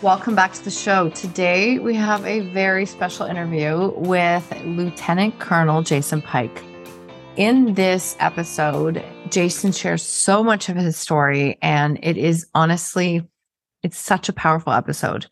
[0.00, 1.10] Welcome back to the show.
[1.10, 6.62] Today we have a very special interview with Lieutenant Colonel Jason Pike.
[7.34, 13.28] In this episode, Jason shares so much of his story and it is honestly
[13.82, 15.26] it's such a powerful episode.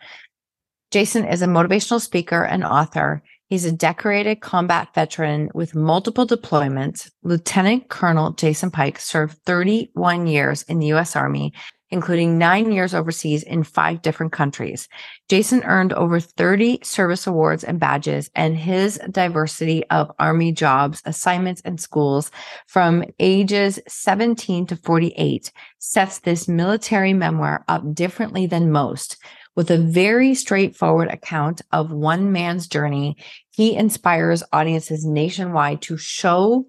[0.91, 3.23] Jason is a motivational speaker and author.
[3.49, 7.09] He's a decorated combat veteran with multiple deployments.
[7.23, 11.53] Lieutenant Colonel Jason Pike served 31 years in the US Army
[11.91, 14.89] including nine years overseas in five different countries.
[15.29, 21.63] Jason earned over 30 service awards and badges, and his diversity of Army jobs, assignments,
[21.65, 22.31] and schools
[22.67, 29.17] from ages 17 to 48 sets this military memoir up differently than most.
[29.55, 33.17] With a very straightforward account of one man's journey,
[33.51, 36.67] he inspires audiences nationwide to show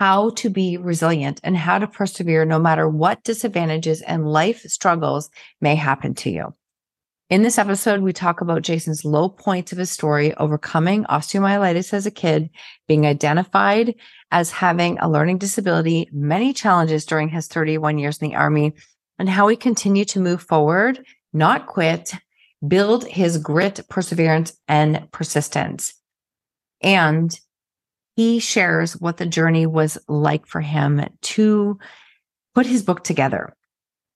[0.00, 5.30] how to be resilient and how to persevere no matter what disadvantages and life struggles
[5.60, 6.54] may happen to you.
[7.30, 12.06] In this episode, we talk about Jason's low points of his story, overcoming osteomyelitis as
[12.06, 12.48] a kid,
[12.86, 13.94] being identified
[14.30, 18.72] as having a learning disability, many challenges during his 31 years in the army,
[19.18, 21.04] and how he continued to move forward,
[21.34, 22.14] not quit,
[22.66, 25.92] build his grit, perseverance, and persistence.
[26.80, 27.38] And
[28.18, 31.78] he shares what the journey was like for him to
[32.52, 33.54] put his book together.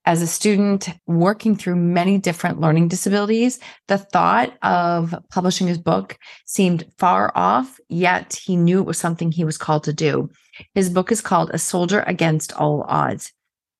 [0.04, 6.18] As a student working through many different learning disabilities, the thought of publishing his book
[6.46, 10.28] seemed far off, yet he knew it was something he was called to do.
[10.74, 13.32] His book is called A Soldier Against All Odds.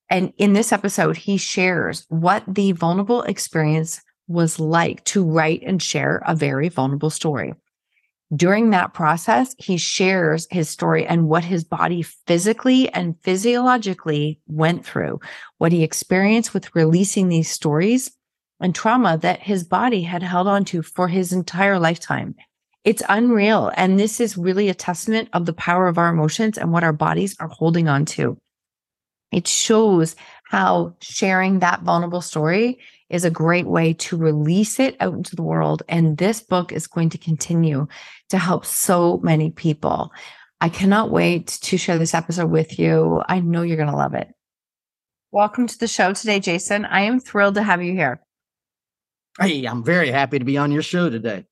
[0.09, 5.83] And in this episode, he shares what the vulnerable experience was like to write and
[5.83, 7.55] share a very vulnerable story
[8.35, 14.85] during that process, he shares his story and what his body physically and physiologically went
[14.85, 15.19] through,
[15.57, 18.11] what he experienced with releasing these stories
[18.59, 22.35] and trauma that his body had held on to for his entire lifetime.
[22.83, 23.71] It's unreal.
[23.75, 26.93] And this is really a testament of the power of our emotions and what our
[26.93, 28.37] bodies are holding on to.
[29.31, 30.15] It shows
[30.53, 32.77] how sharing that vulnerable story
[33.09, 35.81] is a great way to release it out into the world.
[35.89, 37.87] And this book is going to continue
[38.29, 40.11] to help so many people.
[40.61, 43.23] I cannot wait to share this episode with you.
[43.27, 44.27] I know you're going to love it.
[45.31, 46.85] Welcome to the show today, Jason.
[46.85, 48.21] I am thrilled to have you here.
[49.39, 51.47] Hey, I'm very happy to be on your show today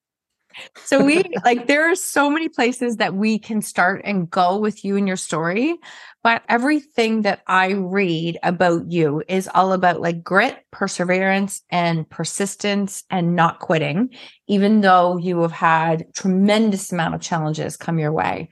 [0.84, 4.84] so we like there are so many places that we can start and go with
[4.84, 5.76] you and your story
[6.22, 13.04] but everything that i read about you is all about like grit perseverance and persistence
[13.10, 14.10] and not quitting
[14.52, 18.50] even though you have had tremendous amount of challenges come your way.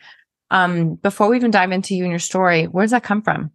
[0.50, 3.50] Um before we even dive into you and your story where does that come from?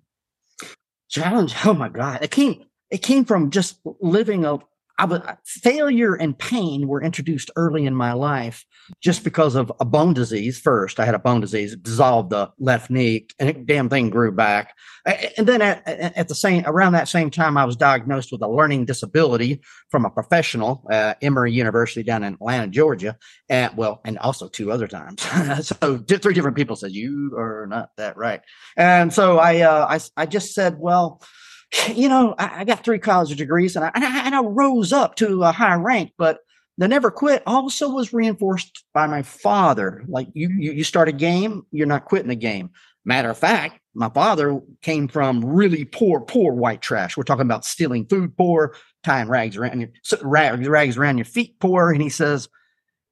[1.09, 1.53] Challenge?
[1.65, 2.19] Oh my god.
[2.21, 4.59] It came it came from just living a
[4.97, 8.65] I was failure and pain were introduced early in my life
[9.01, 10.59] just because of a bone disease.
[10.59, 14.09] First, I had a bone disease, it dissolved the left knee, and it damn thing
[14.09, 14.73] grew back.
[15.37, 18.47] And then at, at, the same around that same time, I was diagnosed with a
[18.47, 23.17] learning disability from a professional, uh, Emory University down in Atlanta, Georgia,
[23.49, 25.21] and well, and also two other times.
[25.67, 28.41] so three different people said you are not that right,
[28.77, 31.21] and so I uh, I I just said, well
[31.93, 34.93] you know, I, I got three college degrees and I, and I, and I rose
[34.93, 36.39] up to a high rank, but
[36.77, 40.03] the never quit also was reinforced by my father.
[40.07, 42.71] Like you, you, you start a game, you're not quitting the game.
[43.05, 47.15] Matter of fact, my father came from really poor, poor white trash.
[47.15, 49.89] We're talking about stealing food poor, tying rags around your
[50.23, 51.91] rags, rags around your feet poor.
[51.91, 52.49] And he says,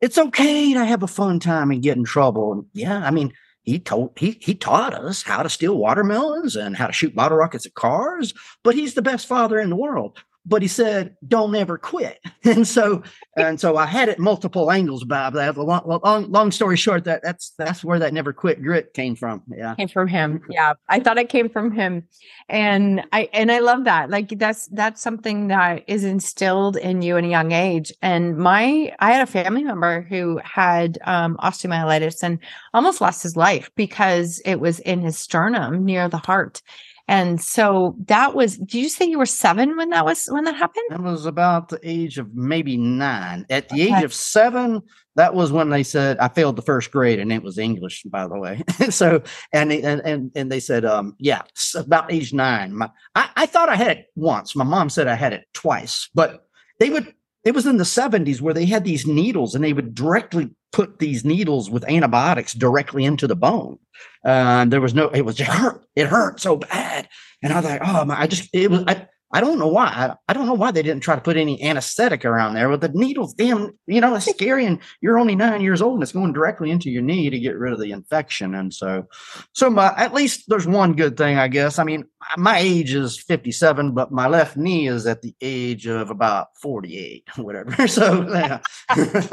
[0.02, 2.52] it's okay to have a fun time and get in trouble.
[2.52, 3.32] And yeah, I mean,
[3.64, 7.38] he told he he taught us how to steal watermelons and how to shoot bottle
[7.38, 8.34] rockets at cars
[8.64, 12.68] but he's the best father in the world but he said, "Don't ever quit." And
[12.68, 13.04] so,
[13.38, 15.36] and so I had it multiple angles Bob.
[15.36, 15.56] that.
[15.56, 19.44] Long, long, long story short, that that's that's where that never quit grit came from.
[19.48, 20.42] Yeah, came from him.
[20.50, 22.04] Yeah, I thought it came from him,
[22.50, 24.10] and I and I love that.
[24.10, 27.94] Like that's that's something that is instilled in you in a young age.
[28.02, 32.40] And my I had a family member who had um, osteomyelitis and
[32.74, 36.62] almost lost his life because it was in his sternum near the heart
[37.08, 40.56] and so that was, did you say you were seven when that was, when that
[40.56, 40.86] happened?
[40.90, 43.46] That was about the age of maybe nine.
[43.50, 43.98] At the okay.
[43.98, 44.82] age of seven,
[45.16, 48.26] that was when they said I failed the first grade and it was English, by
[48.26, 48.64] the way.
[48.90, 49.22] so,
[49.52, 51.42] and, and, and, and they said, um, yeah,
[51.76, 52.74] about age nine.
[52.74, 54.56] My, I, I thought I had it once.
[54.56, 56.48] My mom said I had it twice, but
[56.80, 57.14] they would,
[57.44, 61.00] it was in the 70s where they had these needles and they would directly put
[61.00, 63.80] these needles with antibiotics directly into the bone.
[64.26, 65.86] Uh, there was no, it was just hurt.
[65.96, 67.08] It hurt so bad.
[67.42, 69.88] And I was like, oh my, I just, it was, I, I don't know why.
[69.88, 72.70] I, I, don't know why they didn't try to put any anesthetic around there.
[72.70, 74.64] But the needles, damn, you know, it's scary.
[74.66, 77.58] And you're only nine years old and it's going directly into your knee to get
[77.58, 78.54] rid of the infection.
[78.54, 79.08] And so,
[79.54, 81.80] so my, at least there's one good thing, I guess.
[81.80, 82.06] I mean,
[82.38, 87.28] my age is 57, but my left knee is at the age of about 48,
[87.38, 87.88] whatever.
[87.94, 88.60] So, yeah.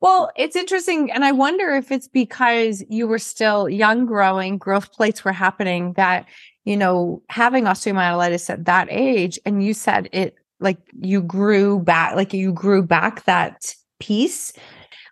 [0.00, 1.10] well, it's interesting.
[1.10, 5.94] And I wonder if it's because you were still young growing, growth plates were happening
[5.94, 6.26] that
[6.66, 12.16] you know, having osteomyelitis at that age, and you said it like you grew back,
[12.16, 14.52] like you grew back that piece,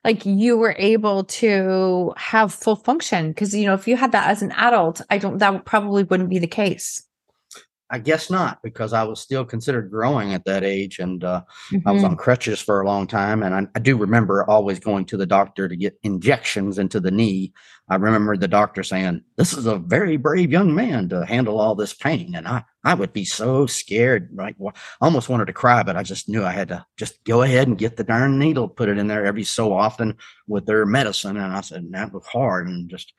[0.02, 3.32] like you were able to have full function.
[3.34, 6.28] Cause, you know, if you had that as an adult, I don't, that probably wouldn't
[6.28, 7.02] be the case.
[7.90, 11.86] I guess not, because I was still considered growing at that age, and uh, mm-hmm.
[11.86, 12.18] I was on mm-hmm.
[12.18, 13.42] crutches for a long time.
[13.42, 17.10] And I, I, do remember always going to the doctor to get injections into the
[17.10, 17.52] knee.
[17.88, 21.75] I remember the doctor saying, "This is a very brave young man to handle all
[21.75, 24.54] this pain," and I, I would be so scared, right?
[24.58, 27.69] Well, almost wanted to cry, but I just knew I had to just go ahead
[27.69, 30.16] and get the darn needle, put it in there every so often
[30.46, 31.36] with their medicine.
[31.36, 33.12] And I said, that was hard, and just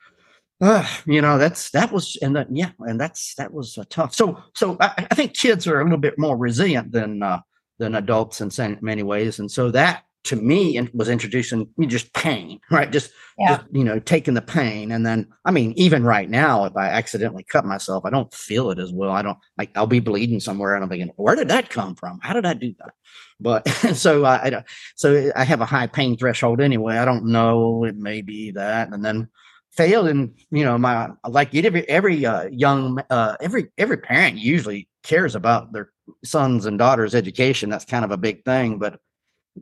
[0.60, 4.42] uh, you know that's that was and yeah and that's that was uh, tough so
[4.54, 7.40] so I, I, think kids are a little bit more resilient than uh
[7.78, 12.60] than adults in many ways and so that to me it was introducing just pain
[12.70, 12.90] right?
[12.90, 13.56] Just, yeah.
[13.56, 14.92] just you know taking the pain.
[14.92, 18.70] And then i mean even right now if i accidentally cut myself i don't feel
[18.70, 19.10] it as well.
[19.10, 22.20] I don't like i'll be bleeding somewhere and i'm thinking where did that come from?
[22.22, 22.94] How did i do that?
[23.40, 24.64] But so I, I
[24.94, 26.98] so i have a high pain threshold anyway.
[26.98, 28.92] I don't know it may be that.
[28.92, 29.28] And then
[29.76, 34.88] failed and you know my like every every uh, young uh, every every parent usually
[35.02, 35.92] cares about their
[36.24, 37.70] sons and daughters education.
[37.70, 38.78] That's kind of a big thing.
[38.78, 38.98] But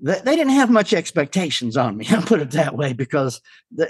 [0.04, 3.40] th- they didn't have much expectations on me i'll put it that way because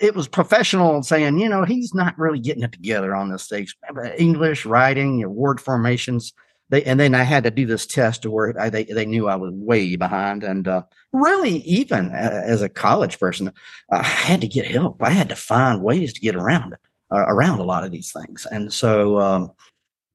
[0.01, 3.77] it was professional saying you know he's not really getting it together on this stage
[4.19, 6.33] english writing word formations
[6.71, 9.29] they and then I had to do this test to where I, they they knew
[9.29, 13.53] I was way behind, and uh, really even as a college person,
[13.91, 15.03] I had to get help.
[15.03, 16.75] I had to find ways to get around
[17.13, 19.53] uh, around a lot of these things, and so um,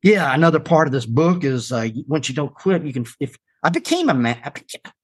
[0.01, 3.37] yeah, another part of this book is uh, once you don't quit, you can if
[3.63, 4.51] I became a man, I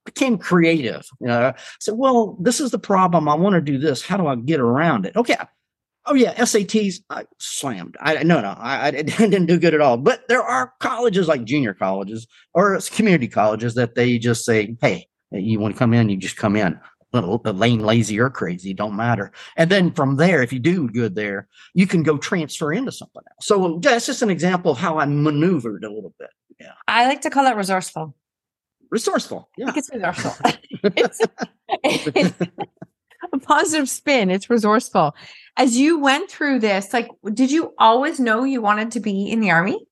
[0.04, 1.06] became creative.
[1.20, 3.28] You know, I said, well, this is the problem.
[3.28, 4.02] I want to do this.
[4.02, 5.16] How do I get around it?
[5.16, 5.36] Okay,
[6.08, 7.96] Oh yeah, SATs I slammed.
[8.00, 9.96] I no no, I, I, didn't do good at all.
[9.96, 15.08] But there are colleges like junior colleges or community colleges that they just say, "Hey,
[15.32, 16.08] you want to come in?
[16.08, 16.78] You just come in."
[17.12, 19.32] lame, lazy, or crazy, don't matter.
[19.56, 23.22] And then from there, if you do good there, you can go transfer into something
[23.26, 23.46] else.
[23.46, 26.28] So that's just an example of how I maneuvered a little bit.
[26.60, 28.14] Yeah, I like to call it resourceful.
[28.90, 29.48] Resourceful.
[29.56, 30.32] Yeah, it's resourceful.
[30.84, 31.20] it's,
[31.68, 32.34] it's
[33.32, 34.30] a positive spin.
[34.30, 35.14] It's resourceful
[35.56, 39.40] as you went through this, like, did you always know you wanted to be in
[39.40, 39.86] the army?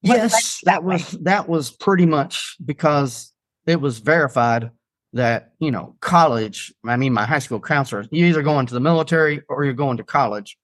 [0.00, 3.32] Yes, that was that was pretty much because
[3.66, 4.70] it was verified
[5.12, 6.72] that you know college.
[6.86, 9.96] I mean, my high school counselor, you either going to the military or you're going
[9.96, 10.56] to college.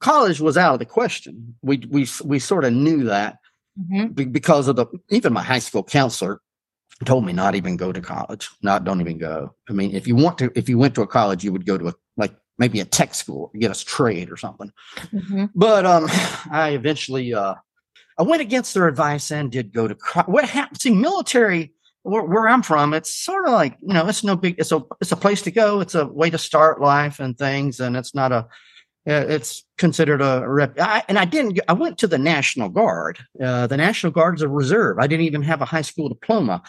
[0.00, 1.54] College was out of the question.
[1.62, 3.38] We we we sort of knew that
[3.80, 4.08] mm-hmm.
[4.30, 6.42] because of the even my high school counselor
[7.04, 8.48] told me not even go to college.
[8.62, 9.54] Not don't even go.
[9.68, 11.78] I mean, if you want to, if you went to a college, you would go
[11.78, 14.72] to a like maybe a tech school, get a trade or something.
[15.12, 15.46] Mm-hmm.
[15.54, 16.06] But um,
[16.50, 17.54] I eventually uh,
[18.18, 20.80] I went against their advice and did go to what happened.
[20.80, 24.56] See, military where, where, I'm from, it's sort of like you know, it's no big.
[24.58, 25.80] It's a it's a place to go.
[25.80, 28.48] It's a way to start life and things, and it's not a.
[29.04, 30.78] It's considered a rep.
[30.78, 31.58] I, and I didn't.
[31.68, 33.18] I went to the National Guard.
[33.40, 34.98] Uh, the National Guard's a reserve.
[35.00, 36.62] I didn't even have a high school diploma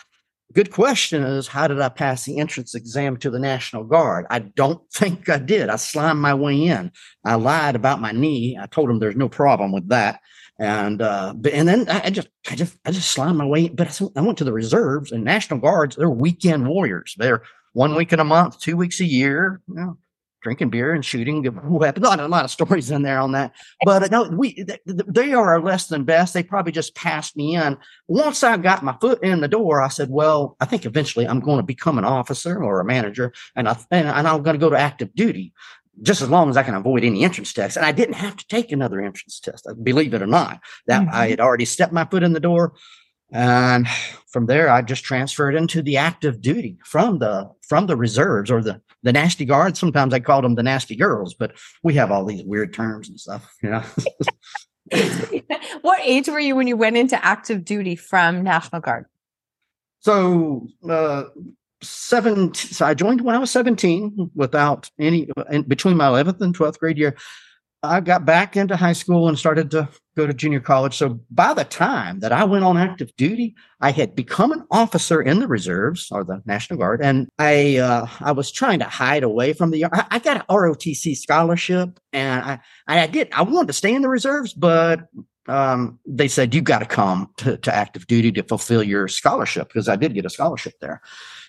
[0.53, 4.25] good question is how did I pass the entrance exam to the National Guard?
[4.29, 5.69] I don't think I did.
[5.69, 6.91] I slimed my way in.
[7.25, 8.57] I lied about my knee.
[8.59, 10.19] I told them there's no problem with that.
[10.59, 13.65] And uh, but and then I, I just I just I just slimed my way.
[13.65, 13.75] In.
[13.75, 15.95] But I, I went to the reserves and National Guards.
[15.95, 17.15] They're weekend warriors.
[17.17, 17.41] They're
[17.73, 19.61] one week in a month, two weeks a year.
[19.67, 19.97] You know,
[20.43, 22.03] drinking beer and shooting weapons.
[22.03, 25.87] Not a lot of stories in there on that, but no, we they are less
[25.87, 26.33] than best.
[26.33, 27.77] They probably just passed me in.
[28.07, 31.39] Once I got my foot in the door, I said, "Well, I think eventually I'm
[31.39, 34.63] going to become an officer or a manager, and I and, and I'm going to
[34.63, 35.53] go to active duty."
[36.01, 38.47] Just as long as I can avoid any entrance tests, and I didn't have to
[38.47, 39.67] take another entrance test.
[39.83, 41.15] Believe it or not, that mm-hmm.
[41.15, 42.73] I had already stepped my foot in the door.
[43.31, 43.87] And
[44.27, 48.61] from there, I just transferred into the active duty from the from the reserves or
[48.61, 49.79] the the nasty guards.
[49.79, 53.19] Sometimes I called them the nasty girls, but we have all these weird terms and
[53.19, 53.53] stuff.
[53.61, 53.83] You know.
[55.81, 59.05] what age were you when you went into active duty from National Guard?
[59.99, 61.25] So uh,
[61.81, 62.53] seven.
[62.53, 66.79] So I joined when I was seventeen, without any in between my eleventh and twelfth
[66.79, 67.15] grade year.
[67.83, 70.95] I got back into high school and started to go to junior college.
[70.95, 75.21] So by the time that I went on active duty, I had become an officer
[75.21, 79.23] in the reserves or the National Guard, and I uh, I was trying to hide
[79.23, 79.85] away from the.
[79.85, 84.09] I, got an ROTC scholarship, and I I did I wanted to stay in the
[84.09, 85.01] reserves, but
[85.47, 89.67] um, they said you got to come to, to active duty to fulfill your scholarship
[89.67, 91.01] because I did get a scholarship there.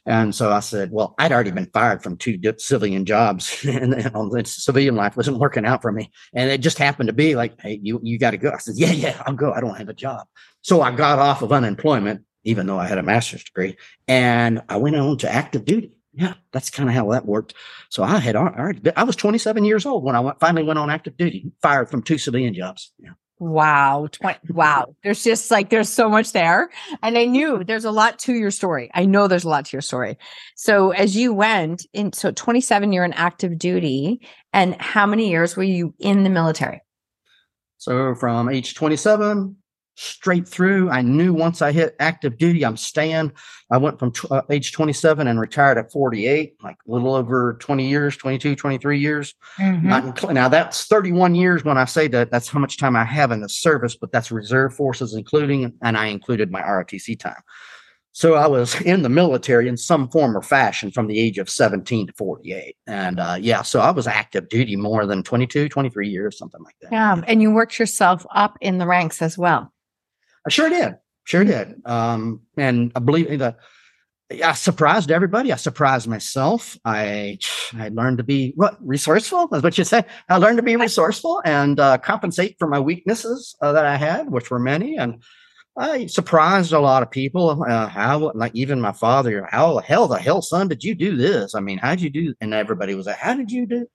[0.07, 4.97] And so I said, well, I'd already been fired from two civilian jobs and, civilian
[4.97, 6.11] life wasn't working out for me.
[6.35, 8.51] And it just happened to be like, Hey, you, you got to go.
[8.53, 9.53] I said, yeah, yeah, I'll go.
[9.53, 10.27] I don't have a job.
[10.63, 14.77] So I got off of unemployment, even though I had a master's degree and I
[14.77, 15.93] went on to active duty.
[16.13, 17.55] Yeah, that's kind of how that worked.
[17.89, 20.89] So I had already, I was 27 years old when I went, finally went on
[20.89, 22.93] active duty, fired from two civilian jobs.
[22.99, 23.11] Yeah.
[23.39, 24.09] Wow.
[24.11, 24.95] 20, wow.
[25.03, 26.71] There's just like, there's so much there.
[27.03, 28.91] And I knew there's a lot to your story.
[28.95, 30.17] I know there's a lot to your story.
[30.55, 34.27] So as you went in, so 27, you're in active duty.
[34.53, 36.81] And how many years were you in the military?
[37.79, 39.57] So from age 27
[39.97, 40.91] straight through.
[40.91, 43.33] I knew once I hit active duty, I'm staying.
[43.71, 47.89] I went from uh, age 27 and retired at 48, like a little over 20
[47.89, 49.35] years, 22, 23 years.
[49.59, 50.33] Mm-hmm.
[50.33, 53.41] now that's 31 years when I say that that's how much time I have in
[53.41, 57.43] the service, but that's reserve forces including, and I included my ROTC time.
[58.15, 61.51] So I was in the military in some form or fashion from the age of
[61.51, 62.77] 17 to 48.
[62.87, 66.77] And uh, yeah, so I was active duty more than 22, 23 years, something like
[66.81, 66.93] that.
[66.93, 67.21] Yeah.
[67.27, 69.74] And you worked yourself up in the ranks as well.
[70.47, 70.97] I sure did.
[71.25, 71.81] Sure did.
[71.87, 73.57] Um, and I believe that
[74.43, 75.53] I surprised everybody.
[75.53, 76.77] I surprised myself.
[76.85, 77.39] I
[77.75, 79.49] I learned to be what resourceful.
[79.49, 80.05] That's what you say.
[80.29, 84.31] I learned to be resourceful and uh, compensate for my weaknesses uh, that I had,
[84.31, 84.97] which were many.
[84.97, 85.23] And
[85.77, 87.65] I surprised a lot of people.
[87.65, 91.17] Uh, how, like even my father, how the hell the hell, son, did you do
[91.17, 91.57] this?
[91.57, 92.33] I mean, how'd you do?
[92.41, 93.87] And everybody was like, "How did you do?"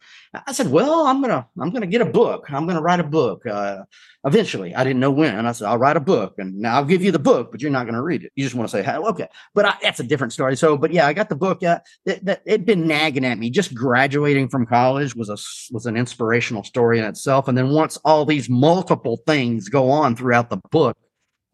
[0.45, 2.51] I said, "Well, I'm gonna, I'm gonna get a book.
[2.51, 3.45] I'm gonna write a book.
[3.45, 3.83] Uh,
[4.25, 5.37] eventually, I didn't know when.
[5.37, 7.61] And I said, I'll write a book, and now I'll give you the book, but
[7.61, 8.33] you're not gonna read it.
[8.35, 10.57] You just want to say, okay." But I, that's a different story.
[10.57, 11.59] So, but yeah, I got the book.
[11.61, 13.49] Yeah, it, it, it'd been nagging at me.
[13.49, 15.37] Just graduating from college was a
[15.73, 17.47] was an inspirational story in itself.
[17.47, 20.97] And then once all these multiple things go on throughout the book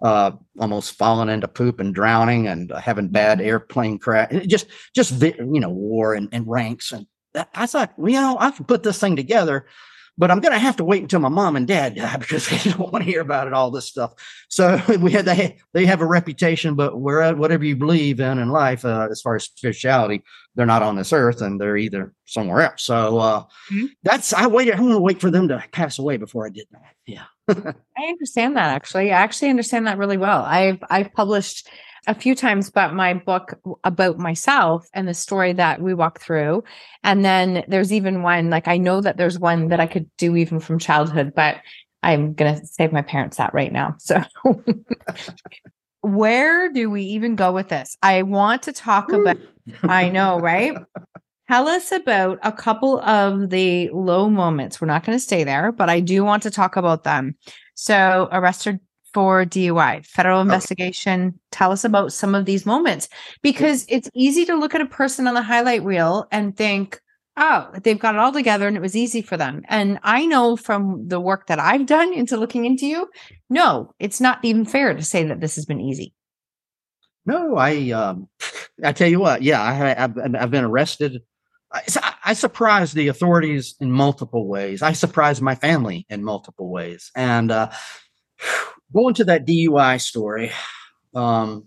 [0.01, 3.47] uh, almost falling into poop and drowning and uh, having bad mm-hmm.
[3.47, 4.31] airplane crash.
[4.47, 6.91] Just, just you know, war and, and ranks.
[6.91, 7.07] And
[7.53, 9.65] I thought, well, you know, I can put this thing together
[10.17, 12.71] but I'm going to have to wait until my mom and dad die because they
[12.71, 14.13] don't want to hear about it, all this stuff.
[14.49, 18.49] So we had they they have a reputation, but where whatever you believe in in
[18.49, 20.23] life, uh, as far as spirituality,
[20.55, 22.83] they're not on this earth and they're either somewhere else.
[22.83, 23.85] So uh, mm-hmm.
[24.03, 24.75] that's I waited.
[24.75, 26.95] I want to wait for them to pass away before I did that.
[27.05, 27.25] Yeah,
[27.97, 29.11] I understand that actually.
[29.11, 30.41] I actually understand that really well.
[30.41, 31.69] I've I've published
[32.07, 36.63] a few times about my book about myself and the story that we walk through.
[37.03, 40.35] And then there's even one, like I know that there's one that I could do
[40.35, 41.57] even from childhood, but
[42.03, 43.95] I'm going to save my parents that right now.
[43.97, 44.23] So
[46.01, 47.97] where do we even go with this?
[48.03, 49.37] I want to talk about,
[49.83, 50.77] I know, right?
[51.49, 54.79] Tell us about a couple of the low moments.
[54.79, 57.35] We're not going to stay there, but I do want to talk about them.
[57.73, 58.79] So, arrested
[59.15, 61.27] for DUI, federal investigation.
[61.27, 61.37] Okay.
[61.51, 63.07] Tell us about some of these moments
[63.41, 66.99] because it's easy to look at a person on the highlight reel and think,
[67.37, 69.61] oh, they've got it all together and it was easy for them.
[69.69, 73.09] And I know from the work that I've done into looking into you,
[73.49, 76.13] no, it's not even fair to say that this has been easy.
[77.25, 78.27] No, I, um,
[78.83, 81.21] I tell you what, yeah, I, have I've been arrested.
[81.71, 81.83] I,
[82.25, 84.81] I surprised the authorities in multiple ways.
[84.81, 87.11] I surprised my family in multiple ways.
[87.15, 87.71] And, uh,
[88.93, 90.51] going to that DUI story,
[91.13, 91.65] um,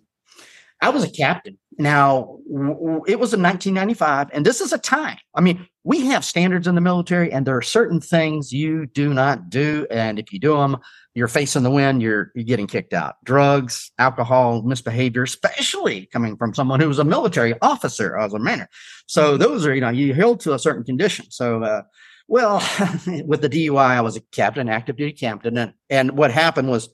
[0.81, 1.59] I was a captain.
[1.79, 5.19] Now, w- it was in 1995, and this is a time.
[5.35, 9.15] I mean, we have standards in the military, and there are certain things you do
[9.15, 9.87] not do.
[9.91, 10.77] And if you do them,
[11.15, 13.17] you're facing the wind, you're, you're getting kicked out.
[13.25, 18.67] Drugs, alcohol, misbehavior, especially coming from someone who was a military officer as a man.
[19.07, 21.27] So those are, you know, you held to a certain condition.
[21.31, 21.83] So, uh,
[22.29, 22.57] well,
[23.25, 25.57] with the DUI, I was a captain, active duty captain.
[25.57, 26.89] And, and what happened was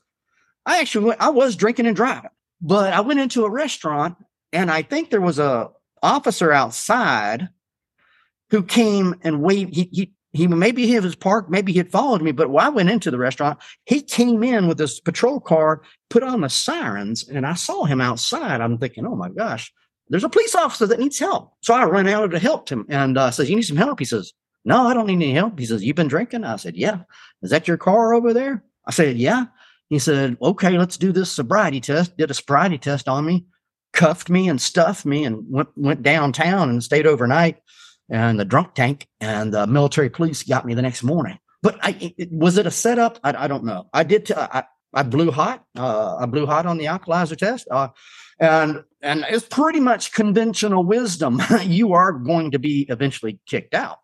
[0.66, 2.30] I actually went, I was drinking and driving,
[2.60, 4.16] but I went into a restaurant
[4.52, 5.70] and I think there was a
[6.02, 7.48] officer outside
[8.50, 9.74] who came and waved.
[9.74, 12.68] He, he, he maybe he was parked, maybe he had followed me, but when I
[12.68, 17.28] went into the restaurant, he came in with this patrol car, put on the sirens,
[17.28, 18.60] and I saw him outside.
[18.60, 19.72] I'm thinking, oh my gosh,
[20.08, 21.54] there's a police officer that needs help.
[21.62, 23.98] So I ran out to help him and uh, says, You need some help?
[23.98, 24.32] He says,
[24.64, 25.58] No, I don't need any help.
[25.58, 26.44] He says, You've been drinking?
[26.44, 27.00] I said, Yeah.
[27.42, 28.62] Is that your car over there?
[28.86, 29.46] I said, Yeah.
[29.94, 32.16] He said, Okay, let's do this sobriety test.
[32.16, 33.46] Did a sobriety test on me,
[33.92, 37.58] cuffed me and stuffed me, and went, went downtown and stayed overnight
[38.10, 41.38] and the drunk tank and the military police got me the next morning.
[41.62, 43.18] But I, it, was it a setup?
[43.24, 43.88] I, I don't know.
[43.92, 44.26] I did.
[44.26, 45.64] T- I, I blew hot.
[45.76, 47.66] Uh, I blew hot on the alkalizer test.
[47.70, 47.88] Uh,
[48.38, 51.40] and and it's pretty much conventional wisdom.
[51.62, 53.98] you are going to be eventually kicked out.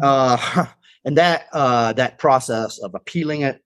[0.00, 0.66] Uh,
[1.04, 3.60] and that uh, that process of appealing it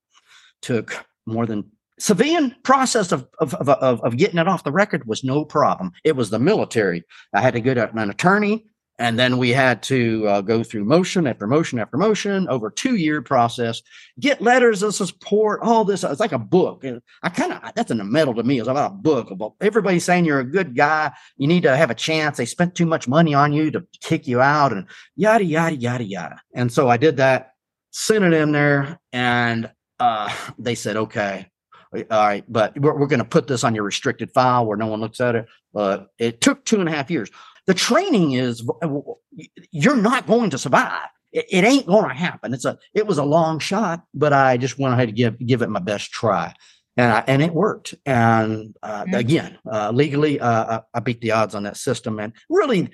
[0.61, 5.25] took more than civilian process of, of, of, of, getting it off the record was
[5.25, 5.91] no problem.
[6.05, 7.03] It was the military.
[7.35, 8.65] I had to get an attorney
[9.01, 12.97] and then we had to uh, go through motion after motion after motion over two
[12.97, 13.81] year process,
[14.19, 16.03] get letters of support, all this.
[16.03, 16.83] It's like a book.
[16.83, 18.59] And I kind of, that's in the metal to me.
[18.59, 21.13] It's about a book about everybody saying you're a good guy.
[21.37, 22.37] You need to have a chance.
[22.37, 26.05] They spent too much money on you to kick you out and yada, yada, yada,
[26.05, 26.43] yada.
[26.53, 27.53] And so I did that,
[27.93, 31.49] sent it in there, and uh, they said, okay,
[31.93, 34.87] all right, but we're, we're going to put this on your restricted file where no
[34.87, 35.47] one looks at it.
[35.73, 37.31] But it took two and a half years
[37.69, 38.67] the training is
[39.71, 41.07] you're not going to survive.
[41.33, 42.55] It, it ain't going to happen.
[42.55, 45.61] It's a it was a long shot, but I just went ahead to give give
[45.61, 46.55] it my best try,
[46.97, 47.95] and I, and it worked.
[48.07, 49.15] And uh, mm-hmm.
[49.15, 52.89] again, uh, legally, uh, I beat the odds on that system, and really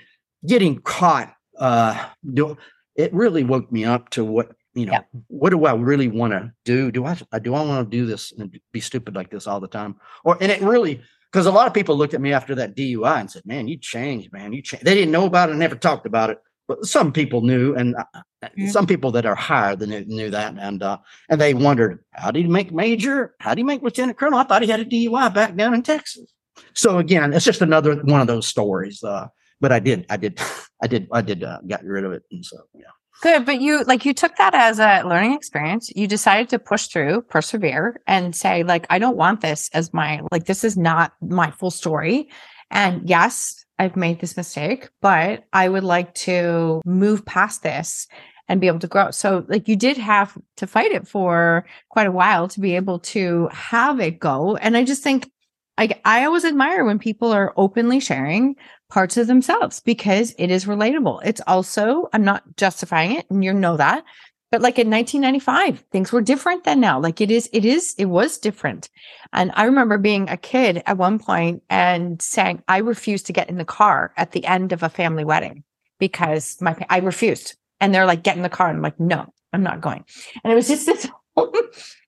[0.44, 1.32] getting caught.
[1.56, 2.58] Uh, do,
[2.96, 4.92] it really woke me up to what you know.
[4.92, 5.02] Yeah.
[5.28, 6.90] What do I really want to do?
[6.90, 9.68] Do I do I want to do this and be stupid like this all the
[9.68, 9.96] time?
[10.24, 11.00] Or and it really
[11.32, 13.76] because a lot of people looked at me after that DUI and said, "Man, you
[13.76, 14.52] changed, man.
[14.52, 17.42] You changed." They didn't know about it, and never talked about it, but some people
[17.42, 18.68] knew, and uh, uh, mm-hmm.
[18.68, 22.30] some people that are higher than knew, knew that, and uh, and they wondered, "How
[22.30, 23.34] did he make major?
[23.40, 24.38] How did he make lieutenant colonel?
[24.38, 26.32] I thought he had a DUI back down in Texas."
[26.74, 29.02] So again, it's just another one of those stories.
[29.02, 29.28] Uh,
[29.60, 30.40] but I did, I did,
[30.82, 32.84] I did, I did uh, get rid of it, and so yeah.
[33.22, 35.90] Good, but you like you took that as a learning experience.
[35.94, 40.20] You decided to push through, persevere, and say, like, I don't want this as my
[40.30, 42.28] like this is not my full story.
[42.70, 48.06] And yes, I've made this mistake, but I would like to move past this
[48.48, 49.10] and be able to grow.
[49.10, 52.98] So, like, you did have to fight it for quite a while to be able
[53.00, 54.56] to have it go.
[54.56, 55.30] And I just think
[55.76, 58.56] I, I always admire when people are openly sharing
[58.90, 61.20] parts of themselves because it is relatable.
[61.24, 64.04] It's also, I'm not justifying it, and you know that,
[64.50, 67.00] but like in 1995, things were different than now.
[67.00, 68.88] Like it is, it is, it was different.
[69.32, 73.48] And I remember being a kid at one point and saying, I refused to get
[73.48, 75.64] in the car at the end of a family wedding
[75.98, 77.56] because my, I refused.
[77.80, 78.68] And they're like, get in the car.
[78.68, 80.04] And I'm like, no, I'm not going.
[80.44, 81.08] And it was just this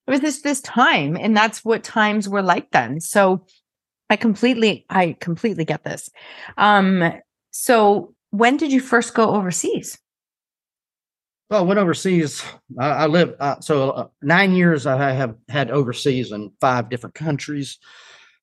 [0.07, 3.45] it was this this time and that's what times were like then so
[4.11, 6.11] i completely i completely get this
[6.57, 7.13] um
[7.51, 9.99] so when did you first go overseas
[11.49, 12.43] well, I went overseas.
[12.79, 14.85] I, I lived uh, so uh, nine years.
[14.85, 17.79] I have had overseas in five different countries.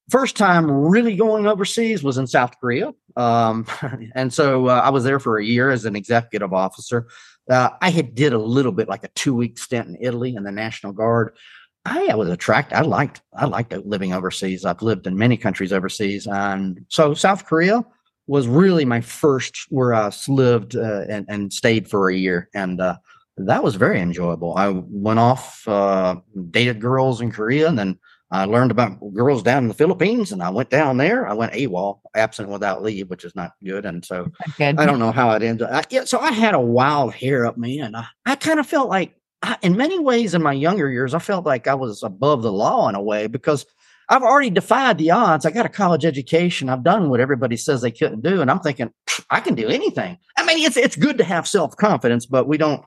[0.09, 3.65] First time really going overseas was in South Korea, um,
[4.15, 7.07] and so uh, I was there for a year as an executive officer.
[7.49, 10.43] Uh, I had did a little bit like a two week stint in Italy in
[10.43, 11.35] the National Guard.
[11.85, 12.77] I, I was attracted.
[12.77, 14.65] I liked I liked living overseas.
[14.65, 17.83] I've lived in many countries overseas, and so South Korea
[18.27, 22.79] was really my first where I lived uh, and, and stayed for a year, and
[22.79, 22.97] uh,
[23.37, 24.55] that was very enjoyable.
[24.55, 26.15] I went off, uh,
[26.51, 27.99] dated girls in Korea, and then
[28.33, 31.27] I learned about girls down in the Philippines and I went down there.
[31.27, 33.85] I went AWOL, absent without leave, which is not good.
[33.85, 34.31] And so.
[34.79, 35.67] I don't know how it ended.
[35.69, 38.65] I, yeah, so I had a wild hair up me and I, I kind of
[38.65, 42.01] felt like, I, in many ways in my younger years, I felt like I was
[42.01, 43.65] above the law in a way because
[44.09, 45.45] I've already defied the odds.
[45.45, 46.69] I got a college education.
[46.69, 48.41] I've done what everybody says they couldn't do.
[48.41, 48.91] And I'm thinking,
[49.29, 50.17] I can do anything.
[50.37, 52.83] I mean, it's, it's good to have self confidence, but we don't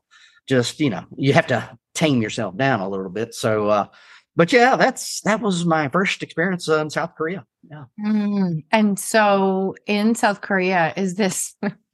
[0.46, 3.34] just, you know, you have to tame yourself down a little bit.
[3.34, 3.86] So, uh,
[4.34, 7.44] but yeah, that's that was my first experience uh, in South Korea.
[7.70, 7.84] Yeah.
[8.04, 8.64] Mm.
[8.70, 11.54] And so in South Korea, is this?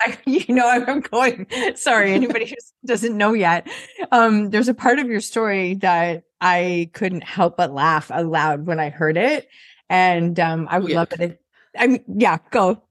[0.00, 1.46] I, you know, I'm going.
[1.74, 2.54] Sorry, anybody who
[2.86, 3.68] doesn't know yet.
[4.12, 8.80] Um, there's a part of your story that I couldn't help but laugh aloud when
[8.80, 9.48] I heard it,
[9.88, 10.98] and um, I would yeah.
[10.98, 11.40] love it.
[11.76, 12.82] I mean, yeah, go.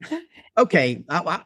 [0.58, 1.44] Okay, I, I,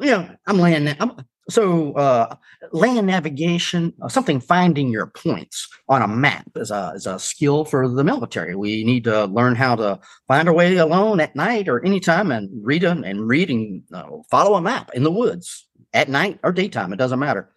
[0.00, 0.88] yeah, I'm laying.
[0.88, 2.36] I'm, so uh,
[2.72, 7.64] land navigation, uh, something finding your points on a map is a, is a skill
[7.64, 8.54] for the military.
[8.54, 12.48] We need to learn how to find our way alone at night or anytime and
[12.64, 16.52] read a, and read and uh, follow a map in the woods at night or
[16.52, 16.92] daytime.
[16.92, 17.52] It doesn't matter.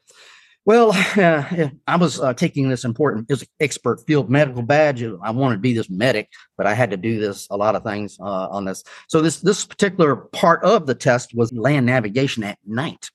[0.66, 0.92] Well,
[1.88, 5.04] I was uh, taking this important expert field medical badge.
[5.04, 7.84] I wanted to be this medic, but I had to do this a lot of
[7.84, 8.84] things uh, on this.
[9.08, 13.12] So this this particular part of the test was land navigation at night.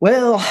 [0.00, 0.44] Well,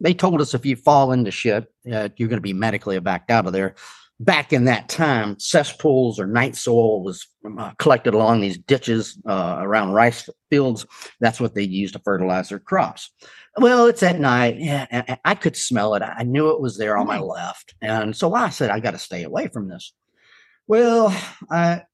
[0.00, 3.30] they told us if you fall into shit, uh, you're going to be medically backed
[3.30, 3.74] out of there.
[4.18, 7.26] Back in that time, cesspools or night soil was
[7.58, 10.86] uh, collected along these ditches uh, around rice fields.
[11.20, 13.10] That's what they used to fertilize their crops.
[13.58, 14.56] Well, it's at night.
[14.58, 16.02] Yeah, I could smell it.
[16.02, 17.74] I knew it was there on my left.
[17.82, 19.92] And so I said, I got to stay away from this.
[20.66, 21.14] Well,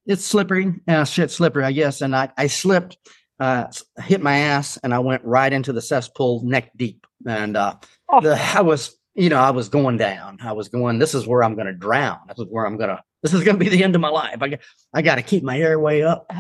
[0.06, 0.72] it's slippery.
[0.86, 2.02] Yeah, shit, slippery, I guess.
[2.02, 2.98] And I, I slipped
[3.42, 3.66] uh,
[4.04, 7.06] hit my ass and I went right into the cesspool neck deep.
[7.26, 7.74] And uh,
[8.08, 8.20] oh.
[8.20, 10.38] the, I was, you know, I was going down.
[10.42, 12.20] I was going, this is where I'm going to drown.
[12.28, 14.10] This is where I'm going to, this is going to be the end of my
[14.10, 14.36] life.
[14.40, 14.58] I,
[14.94, 16.30] I got to keep my airway up.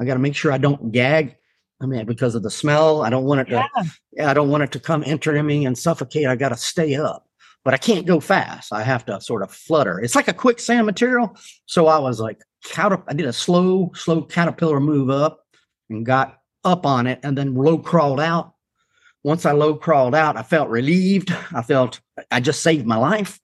[0.00, 1.36] I got to make sure I don't gag.
[1.80, 3.68] I mean, because of the smell, I don't want it to,
[4.12, 4.30] yeah.
[4.30, 6.26] I don't want it to come enter me and suffocate.
[6.26, 7.24] I got to stay up
[7.64, 8.72] but I can't go fast.
[8.72, 9.98] I have to sort of flutter.
[10.00, 11.36] It's like a quicksand material.
[11.66, 12.40] So I was like,
[12.74, 15.40] I did a slow, slow caterpillar move up
[15.90, 18.54] and got up on it and then low crawled out.
[19.24, 21.34] Once I low crawled out, I felt relieved.
[21.52, 23.40] I felt I just saved my life.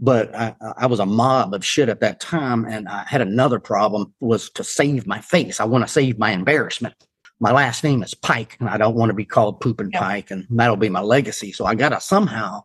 [0.00, 3.60] But I, I was a mob of shit at that time, and I had another
[3.60, 5.60] problem was to save my face.
[5.60, 6.94] I want to save my embarrassment.
[7.38, 9.92] My last name is Pike, and I don't want to be called Pooping.
[9.92, 11.52] Pike, and that'll be my legacy.
[11.52, 12.64] So I got to somehow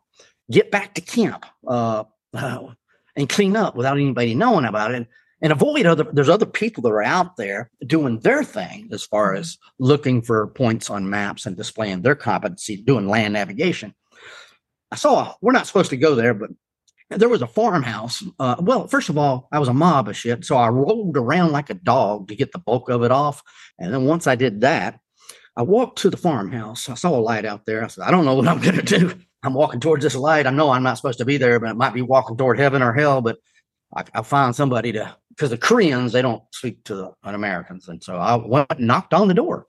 [0.49, 2.67] get back to camp uh, uh,
[3.15, 5.08] and clean up without anybody knowing about it
[5.41, 9.30] and avoid other there's other people that are out there doing their thing as far
[9.30, 9.41] mm-hmm.
[9.41, 13.93] as looking for points on maps and displaying their competency doing land navigation.
[14.91, 16.49] I saw we're not supposed to go there but
[17.10, 20.45] there was a farmhouse uh, well first of all i was a mob of shit
[20.45, 23.41] so i rolled around like a dog to get the bulk of it off.
[23.78, 24.99] And then once i did that
[25.56, 26.89] i walked to the farmhouse.
[26.89, 27.84] I saw a light out there.
[27.84, 29.13] I said i don't know what i'm going to do.
[29.41, 30.47] I'm walking towards this light.
[30.47, 32.82] I know i'm not supposed to be there but it might be walking toward heaven
[32.82, 33.38] or hell but
[33.95, 38.03] I, I found somebody to because the Koreans they don't speak to the Americans, and
[38.03, 39.67] so I went and knocked on the door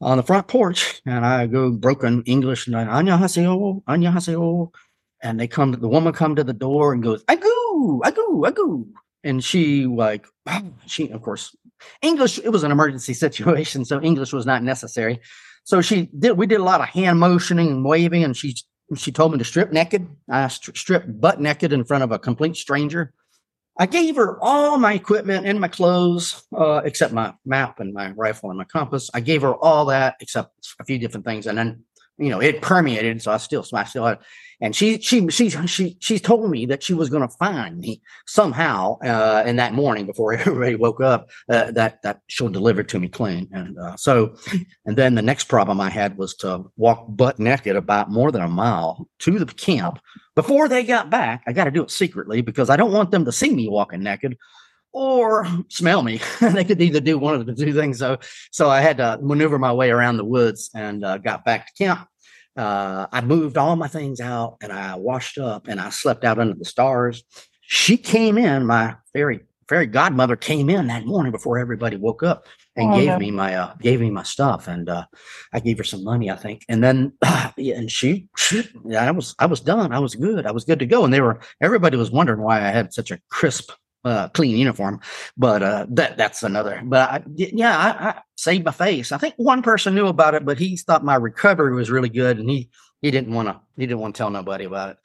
[0.00, 4.70] on the front porch, and I go broken English and 안녕하세요, 안녕하세요,
[5.22, 5.72] and they come.
[5.72, 8.86] The woman come to the door and goes agoo, agoo, agoo,
[9.24, 10.26] and she like
[10.86, 11.54] she of course
[12.02, 12.38] English.
[12.38, 15.20] It was an emergency situation, so English was not necessary.
[15.64, 16.36] So she did.
[16.38, 18.56] We did a lot of hand motioning and waving, and she
[18.96, 20.06] she told me to strip naked.
[20.30, 23.12] I stripped butt naked in front of a complete stranger
[23.77, 28.11] I gave her all my equipment and my clothes, uh, except my map and my
[28.11, 29.09] rifle and my compass.
[29.13, 31.83] I gave her all that except a few different things, and then
[32.17, 33.21] you know it permeated.
[33.21, 34.19] So I still, I still had
[34.63, 38.01] and she she she she she told me that she was going to find me
[38.25, 42.97] somehow uh, in that morning before everybody woke up uh, that that she'll deliver to
[42.97, 44.35] me clean and uh, so
[44.85, 48.41] and then the next problem i had was to walk butt naked about more than
[48.41, 49.99] a mile to the camp
[50.33, 53.25] before they got back i got to do it secretly because i don't want them
[53.25, 54.37] to see me walking naked
[54.95, 56.21] or smell me.
[56.39, 57.97] they could either do one of the two things.
[57.97, 58.19] So,
[58.51, 61.83] so I had to maneuver my way around the woods and uh, got back to
[61.83, 62.07] camp
[62.55, 66.39] uh, I moved all my things out and I washed up and I slept out
[66.39, 67.23] under the stars.
[67.61, 72.45] She came in, my fairy fairy godmother came in that morning before everybody woke up
[72.75, 73.17] and oh, gave no.
[73.17, 75.05] me my uh, gave me my stuff and uh,
[75.53, 77.13] I gave her some money I think and then
[77.57, 80.65] yeah, and she, she yeah, I was I was done I was good I was
[80.65, 83.71] good to go and they were everybody was wondering why I had such a crisp
[84.03, 84.99] uh, clean uniform,
[85.37, 86.81] but uh, that that's another.
[86.83, 89.11] But I, yeah, I, I, saved my face.
[89.11, 92.39] I think one person knew about it, but he thought my recovery was really good,
[92.39, 92.69] and he
[93.01, 94.97] he didn't want to he didn't want to tell nobody about it.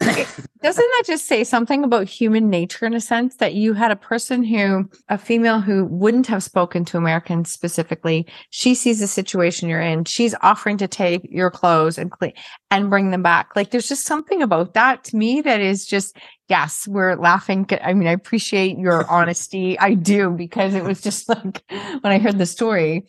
[0.00, 3.96] Doesn't that just say something about human nature in a sense that you had a
[3.96, 9.68] person who, a female who wouldn't have spoken to Americans specifically, she sees the situation
[9.68, 12.32] you're in, she's offering to take your clothes and clean
[12.70, 13.50] and bring them back.
[13.54, 16.16] Like there's just something about that to me that is just,
[16.48, 17.66] yes, we're laughing.
[17.82, 19.78] I mean, I appreciate your honesty.
[19.78, 23.06] I do because it was just like when I heard the story,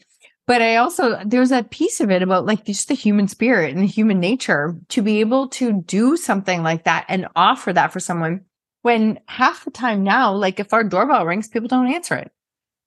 [0.47, 3.83] but I also there's that piece of it about like just the human spirit and
[3.83, 7.99] the human nature to be able to do something like that and offer that for
[7.99, 8.41] someone
[8.81, 12.31] when half the time now, like if our doorbell rings, people don't answer it.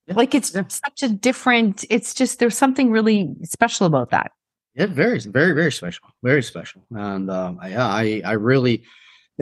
[0.06, 0.14] Yeah.
[0.14, 0.66] Like it's yeah.
[0.68, 4.32] such a different, it's just there's something really special about that.
[4.74, 6.82] It varies, very, very special, very special.
[6.90, 8.84] And um, yeah, I, I really,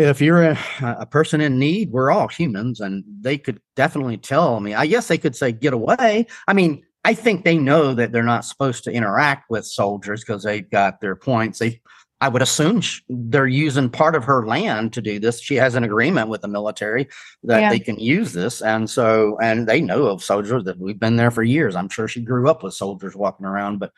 [0.01, 4.61] if you're a, a, person in need, we're all humans, and they could definitely tell
[4.61, 4.75] me.
[4.75, 8.23] I guess they could say, "Get away." I mean, I think they know that they're
[8.23, 11.59] not supposed to interact with soldiers because they've got their points.
[11.59, 11.81] They,
[12.21, 15.41] I would assume sh- they're using part of her land to do this.
[15.41, 17.09] She has an agreement with the military
[17.45, 17.71] that yeah.
[17.71, 21.31] they can use this, and so and they know of soldiers that we've been there
[21.31, 21.77] for years.
[21.77, 23.93] I'm sure she grew up with soldiers walking around, but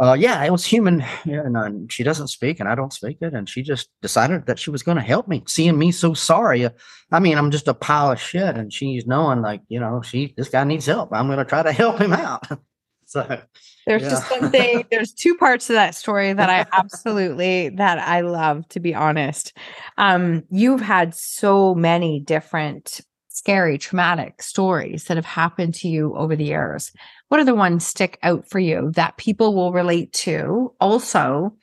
[0.00, 1.04] uh, yeah, it was human.
[1.24, 3.34] And uh, she doesn't speak, and I don't speak it.
[3.34, 6.68] And she just decided that she was going to help me, seeing me so sorry.
[7.10, 10.32] I mean, I'm just a pile of shit, and she's knowing, like, you know, she
[10.36, 11.10] this guy needs help.
[11.12, 12.46] I'm going to try to help him out.
[13.06, 13.40] so
[13.86, 14.08] there's yeah.
[14.08, 14.84] just something.
[14.90, 18.66] There's two parts to that story that I absolutely that I love.
[18.68, 19.56] To be honest,
[19.98, 23.00] um, you've had so many different
[23.32, 26.92] scary, traumatic stories that have happened to you over the years.
[27.28, 30.74] What are the ones stick out for you that people will relate to?
[30.80, 31.54] Also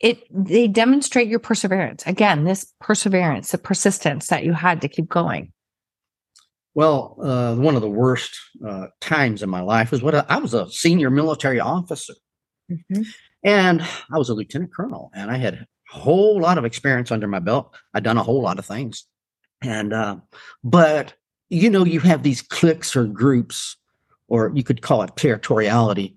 [0.00, 2.02] it they demonstrate your perseverance.
[2.06, 5.52] Again this perseverance the persistence that you had to keep going.
[6.74, 10.38] Well uh, one of the worst uh, times in my life was what I, I
[10.38, 12.14] was a senior military officer.
[12.70, 13.02] Mm-hmm.
[13.42, 13.82] and
[14.12, 17.40] i was a lieutenant colonel and i had a whole lot of experience under my
[17.40, 17.74] belt.
[17.94, 19.06] I'd done a whole lot of things
[19.62, 20.16] and uh,
[20.64, 21.14] but
[21.48, 23.76] you know you have these cliques or groups
[24.28, 26.14] or you could call it territoriality.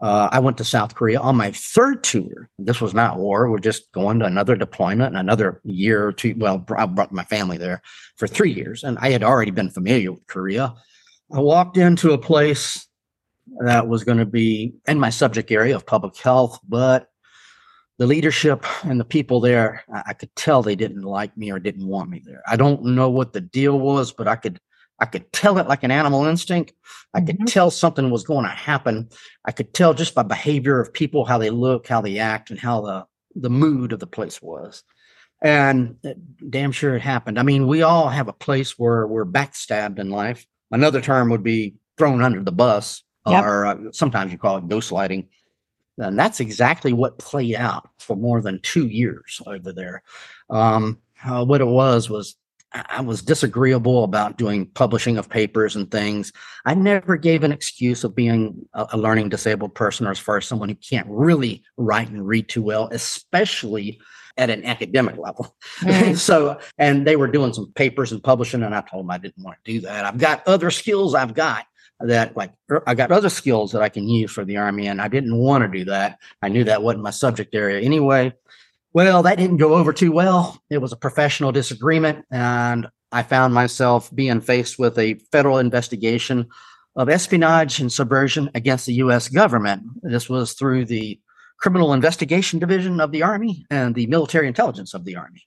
[0.00, 2.50] Uh, I went to South Korea on my third tour.
[2.58, 3.50] This was not war.
[3.50, 6.34] We're just going to another deployment and another year or two.
[6.36, 7.80] Well, I brought my family there
[8.16, 10.74] for three years, and I had already been familiar with Korea.
[11.32, 12.86] I walked into a place
[13.60, 17.08] that was going to be in my subject area of public health, but
[17.98, 21.58] the leadership and the people there, I, I could tell they didn't like me or
[21.58, 22.42] didn't want me there.
[22.46, 24.60] I don't know what the deal was, but I could
[25.00, 26.72] I could tell it like an animal instinct.
[27.14, 27.44] I could mm-hmm.
[27.46, 29.08] tell something was going to happen.
[29.44, 32.58] I could tell just by behavior of people, how they look, how they act, and
[32.58, 34.84] how the, the mood of the place was.
[35.42, 35.96] And
[36.48, 37.38] damn sure it happened.
[37.38, 40.46] I mean, we all have a place where we're backstabbed in life.
[40.70, 43.44] Another term would be thrown under the bus, yep.
[43.44, 45.26] or uh, sometimes you call it ghostlighting.
[45.98, 50.02] And that's exactly what played out for more than two years over there.
[50.50, 52.36] Um, uh, what it was was
[52.74, 56.32] I was disagreeable about doing publishing of papers and things.
[56.64, 60.38] I never gave an excuse of being a, a, learning disabled person or as far
[60.38, 64.00] as someone who can't really write and read too well, especially
[64.36, 65.54] at an academic level.
[65.80, 66.16] Mm.
[66.18, 69.44] so, and they were doing some papers and publishing, and I told them I didn't
[69.44, 70.04] want to do that.
[70.04, 71.66] I've got other skills I've got
[72.00, 75.00] that like er, I got other skills that I can use for the army, and
[75.00, 76.18] I didn't want to do that.
[76.42, 78.32] I knew that wasn't my subject area anyway.
[78.92, 80.62] Well, that didn't go over too well.
[80.70, 86.48] It was a professional disagreement, and I found myself being faced with a federal investigation
[86.96, 89.28] of espionage and subversion against the U.S.
[89.28, 89.82] government.
[90.02, 91.20] This was through the
[91.58, 95.42] Criminal Investigation Division of the Army and the Military Intelligence of the Army.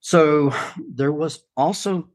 [0.00, 0.52] So
[0.92, 2.08] there was also,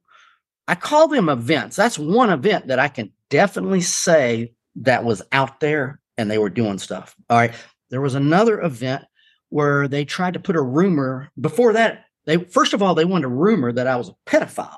[0.67, 1.75] I call them events.
[1.75, 6.49] That's one event that I can definitely say that was out there and they were
[6.49, 7.15] doing stuff.
[7.29, 7.53] All right.
[7.89, 9.05] There was another event
[9.49, 12.05] where they tried to put a rumor before that.
[12.25, 14.77] They first of all they wanted a rumor that I was a pedophile.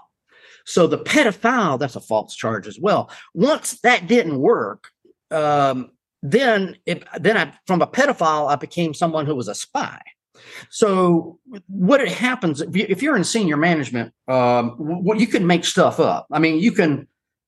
[0.65, 3.09] So the pedophile that's a false charge as well.
[3.33, 4.89] Once that didn't work,
[5.31, 10.01] um, then it, then I from a pedophile I became someone who was a spy.
[10.69, 15.99] So what it happens if you're in senior management, um, what you can make stuff
[15.99, 16.27] up.
[16.31, 17.07] I mean, you can.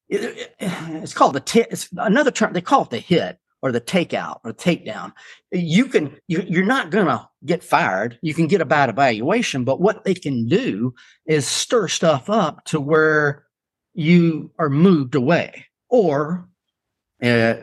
[0.09, 2.53] It, it's called the t- it's another term.
[2.53, 5.13] They call it the hit or the takeout or takedown.
[5.51, 8.17] You can you, you're not gonna get fired.
[8.21, 10.93] You can get a bad evaluation, but what they can do
[11.25, 13.45] is stir stuff up to where
[13.93, 16.47] you are moved away, or
[17.21, 17.55] uh,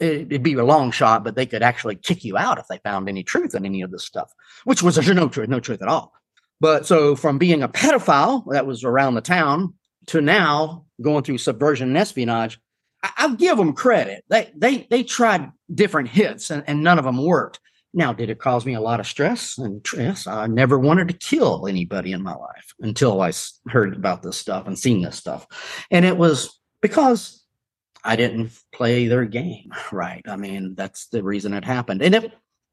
[0.00, 3.08] it'd be a long shot, but they could actually kick you out if they found
[3.08, 4.32] any truth in any of this stuff,
[4.64, 6.12] which was there's no truth, no truth at all.
[6.60, 9.74] But so from being a pedophile that was around the town
[10.06, 12.58] to now going through subversion and espionage,
[13.02, 14.24] I'll give them credit.
[14.28, 17.60] They they they tried different hits and, and none of them worked.
[17.94, 20.26] Now, did it cause me a lot of stress and stress?
[20.26, 23.32] I never wanted to kill anybody in my life until I
[23.68, 25.46] heard about this stuff and seen this stuff.
[25.90, 27.42] And it was because
[28.04, 30.22] I didn't play their game right.
[30.28, 32.02] I mean, that's the reason it happened.
[32.02, 32.26] And if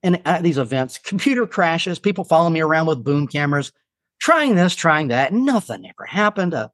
[0.03, 3.71] and at these events, computer crashes, people follow me around with boom cameras,
[4.19, 6.53] trying this, trying that, nothing ever happened.
[6.53, 6.67] Uh,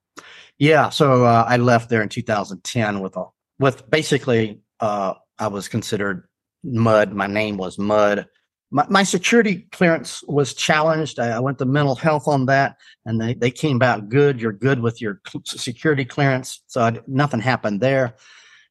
[0.59, 3.25] yeah, so uh, I left there in 2010 with a
[3.61, 6.29] with basically uh, I was considered
[6.65, 7.13] mud.
[7.13, 8.27] My name was mud.
[8.71, 11.21] My, my security clearance was challenged.
[11.21, 14.41] I, I, went to mental health on that, and they, they came back good.
[14.41, 18.17] You're good with your security clearance, so I, nothing happened there.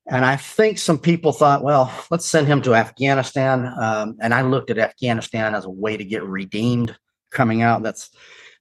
[0.10, 3.74] And I think some people thought, well, let's send him to Afghanistan.
[3.80, 6.96] Um, and I looked at Afghanistan as a way to get redeemed
[7.32, 7.82] coming out.
[7.82, 8.12] That's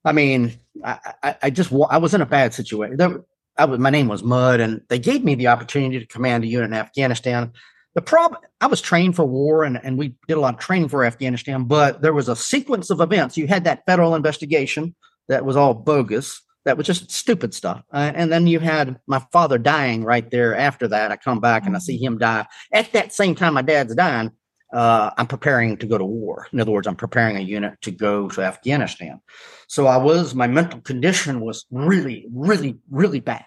[0.06, 2.96] I mean, I, I, I just I was in a bad situation.
[2.96, 3.24] There,
[3.58, 6.46] I was, my name was Mud, and they gave me the opportunity to command a
[6.46, 7.52] unit in Afghanistan.
[7.94, 10.90] The problem, I was trained for war, and, and we did a lot of training
[10.90, 13.36] for Afghanistan, but there was a sequence of events.
[13.36, 14.94] You had that federal investigation
[15.28, 17.82] that was all bogus, that was just stupid stuff.
[17.92, 21.10] Uh, and then you had my father dying right there after that.
[21.10, 22.46] I come back and I see him die.
[22.72, 24.30] At that same time, my dad's dying
[24.72, 26.48] uh, I'm preparing to go to war.
[26.52, 29.20] In other words, I'm preparing a unit to go to Afghanistan.
[29.68, 33.44] So I was, my mental condition was really, really, really bad.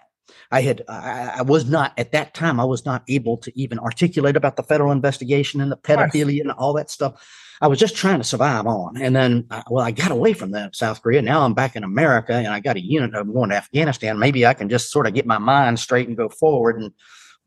[0.51, 3.79] I had, I, I, was not at that time, I was not able to even
[3.79, 7.23] articulate about the federal investigation and the pedophilia and all that stuff.
[7.61, 9.01] I was just trying to survive on.
[9.01, 11.21] And then, uh, well, I got away from that South Korea.
[11.21, 13.13] Now I'm back in America and I got a unit.
[13.13, 14.17] I'm going to Afghanistan.
[14.17, 16.79] Maybe I can just sort of get my mind straight and go forward.
[16.79, 16.91] And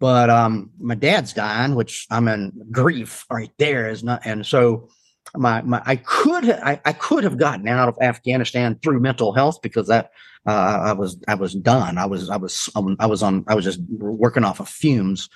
[0.03, 4.89] but um, my dad's dying, which I'm in grief right there is not, and so
[5.37, 9.63] my my I could I, I could have gotten out of Afghanistan through mental health
[9.63, 10.11] because that
[10.45, 11.99] uh, I was I was done.
[11.99, 15.29] I was I was um, I was on I was just working off of fumes.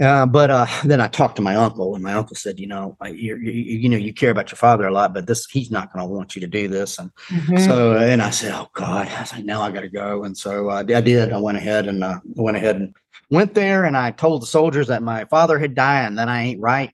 [0.00, 2.96] Uh, but uh, then I talked to my uncle, and my uncle said, "You know,
[3.06, 5.92] you, you, you know, you care about your father a lot, but this he's not
[5.92, 7.56] going to want you to do this." And mm-hmm.
[7.58, 10.70] so, and I said, "Oh God!" I said, "Now I got to go." And so
[10.70, 11.32] uh, I did.
[11.32, 12.94] I went ahead and uh, went ahead and
[13.30, 16.42] went there and I told the soldiers that my father had died and that I
[16.42, 16.92] ain't right.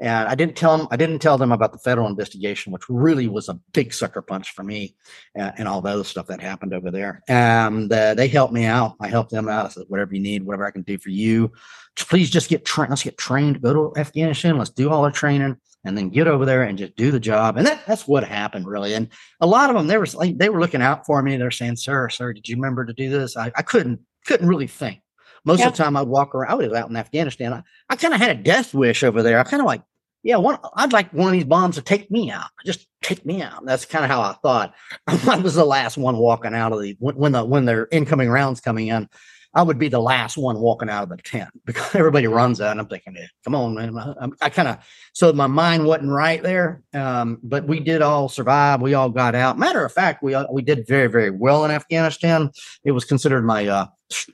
[0.00, 3.28] And I didn't tell them, I didn't tell them about the federal investigation, which really
[3.28, 4.96] was a big sucker punch for me
[5.36, 7.22] and all the other stuff that happened over there.
[7.28, 8.96] And uh, they helped me out.
[9.00, 9.66] I helped them out.
[9.66, 11.52] I said, whatever you need, whatever I can do for you,
[11.94, 12.90] please just get trained.
[12.90, 14.58] Let's get trained, go to Afghanistan.
[14.58, 17.56] Let's do all our training and then get over there and just do the job.
[17.56, 18.94] And that, that's what happened really.
[18.94, 19.08] And
[19.40, 21.36] a lot of them, they were like, they were looking out for me.
[21.36, 23.36] They're saying, sir, sir, did you remember to do this?
[23.36, 25.01] I, I couldn't, couldn't really think
[25.44, 25.68] most yeah.
[25.68, 26.50] of the time I'd walk around.
[26.50, 27.52] I was out in Afghanistan.
[27.52, 29.38] I, I kind of had a death wish over there.
[29.38, 29.82] I kind of like,
[30.22, 32.50] yeah, one, I'd like one of these bombs to take me out.
[32.64, 33.64] Just take me out.
[33.64, 34.74] That's kind of how I thought.
[35.06, 38.30] I was the last one walking out of the when, when the when their incoming
[38.30, 39.08] rounds coming in.
[39.54, 42.70] I would be the last one walking out of the tent because everybody runs out.
[42.70, 43.98] And I'm thinking, hey, come on, man.
[43.98, 44.78] I, I kind of,
[45.12, 46.82] so my mind wasn't right there.
[46.94, 48.80] Um, but we did all survive.
[48.80, 49.58] We all got out.
[49.58, 52.50] Matter of fact, we, we did very, very well in Afghanistan.
[52.84, 53.86] It was considered my uh,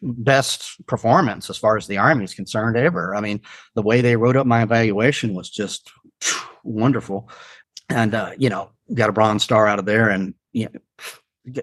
[0.03, 3.15] best performance as far as the Army is concerned ever.
[3.15, 3.41] I mean,
[3.75, 5.91] the way they wrote up my evaluation was just
[6.65, 7.31] wonderful.
[7.89, 10.81] And, uh, you know, got a bronze star out of there and, you know,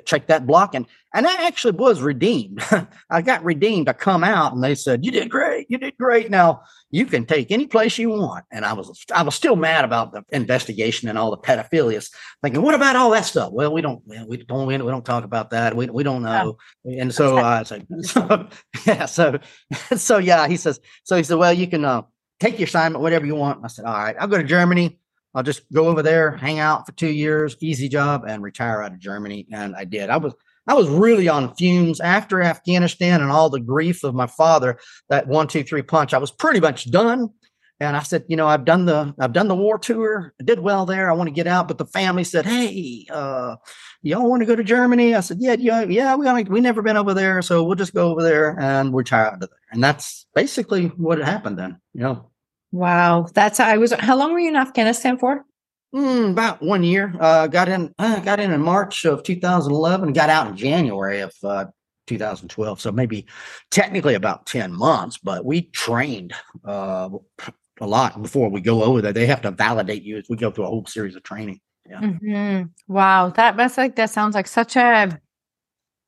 [0.05, 2.61] check that block and and I actually was redeemed.
[3.09, 3.87] I got redeemed.
[3.87, 5.65] I come out and they said, "You did great.
[5.69, 6.29] You did great.
[6.29, 9.85] Now you can take any place you want." And I was I was still mad
[9.85, 12.05] about the investigation and all the pedophilia.
[12.43, 15.51] Thinking, "What about all that stuff?" Well, we don't we don't we don't talk about
[15.51, 15.77] that.
[15.77, 16.57] We we don't know.
[16.83, 17.03] Yeah.
[17.03, 18.47] And so I said, so,
[18.85, 19.39] "Yeah." So
[19.95, 20.81] so yeah, he says.
[21.05, 22.01] So he said, "Well, you can uh,
[22.41, 24.99] take your assignment, whatever you want." I said, "All right, I'll go to Germany."
[25.35, 28.93] I'll just go over there, hang out for two years, easy job, and retire out
[28.93, 29.45] of Germany.
[29.51, 30.09] And I did.
[30.09, 30.33] I was
[30.67, 34.79] I was really on fumes after Afghanistan and all the grief of my father.
[35.09, 36.13] That one, two, three punch.
[36.13, 37.29] I was pretty much done.
[37.81, 40.33] And I said, you know, I've done the I've done the war tour.
[40.39, 41.11] I did well there.
[41.11, 43.57] I want to get out, but the family said, hey, uh,
[44.01, 45.13] y'all want to go to Germany?
[45.13, 46.15] I said, yeah, yeah, yeah.
[46.15, 49.33] We we never been over there, so we'll just go over there and we're tired
[49.33, 49.49] of there.
[49.71, 51.81] And that's basically what happened then.
[51.93, 52.31] You know.
[52.75, 53.93] Wow, that's I was.
[53.93, 55.45] How long were you in Afghanistan for?
[55.95, 57.15] Mm, about one year.
[57.17, 57.93] Uh, got in.
[57.97, 60.11] Uh, got in in March of 2011.
[60.11, 61.67] Got out in January of uh,
[62.07, 62.81] 2012.
[62.81, 63.27] So maybe
[63.71, 65.17] technically about 10 months.
[65.17, 66.33] But we trained
[66.65, 67.11] uh,
[67.79, 69.13] a lot before we go over there.
[69.13, 71.61] They have to validate you as we go through a whole series of training.
[71.89, 72.01] Yeah.
[72.01, 72.93] Mm-hmm.
[72.93, 75.17] Wow, that that's like that sounds like such a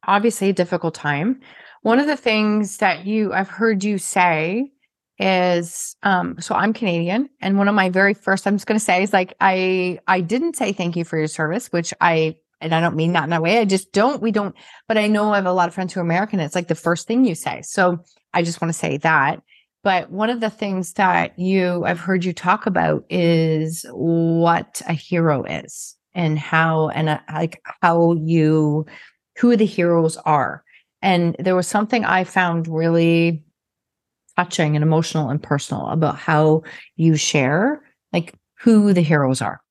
[0.06, 1.40] obviously a difficult time.
[1.84, 4.74] One of the things that you I've heard you say
[5.20, 8.84] is um so I'm Canadian and one of my very first I'm just going to
[8.84, 12.74] say is like I I didn't say thank you for your service which I and
[12.74, 14.56] I don't mean that in that way I just don't we don't
[14.88, 16.76] but I know I have a lot of friends who are American it's like the
[16.76, 18.00] first thing you say so
[18.34, 19.42] I just want to say that
[19.88, 24.92] but one of the things that you, I've heard you talk about is what a
[24.92, 28.86] hero is and how, and uh, like how you,
[29.38, 30.64] who the heroes are.
[31.02, 33.46] And there was something I found really
[34.38, 36.64] touching and emotional and personal about how
[36.96, 37.84] you share,
[38.14, 39.62] like who the heroes are.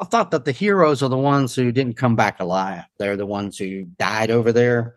[0.00, 2.84] I thought that the heroes are the ones who didn't come back alive.
[2.98, 4.96] They're the ones who died over there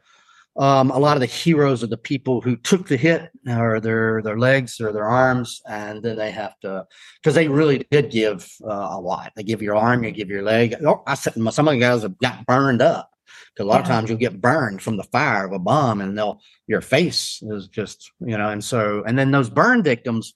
[0.57, 4.21] um, a lot of the heroes are the people who took the hit or their
[4.21, 6.85] their legs or their arms and then they have to
[7.21, 10.41] because they really did give uh, a lot they give your arm you give your
[10.41, 13.11] leg oh, i said some of the guys have got burned up
[13.59, 16.39] a lot of times you'll get burned from the fire of a bomb and they'll
[16.67, 20.33] your face is just you know and so and then those burn victims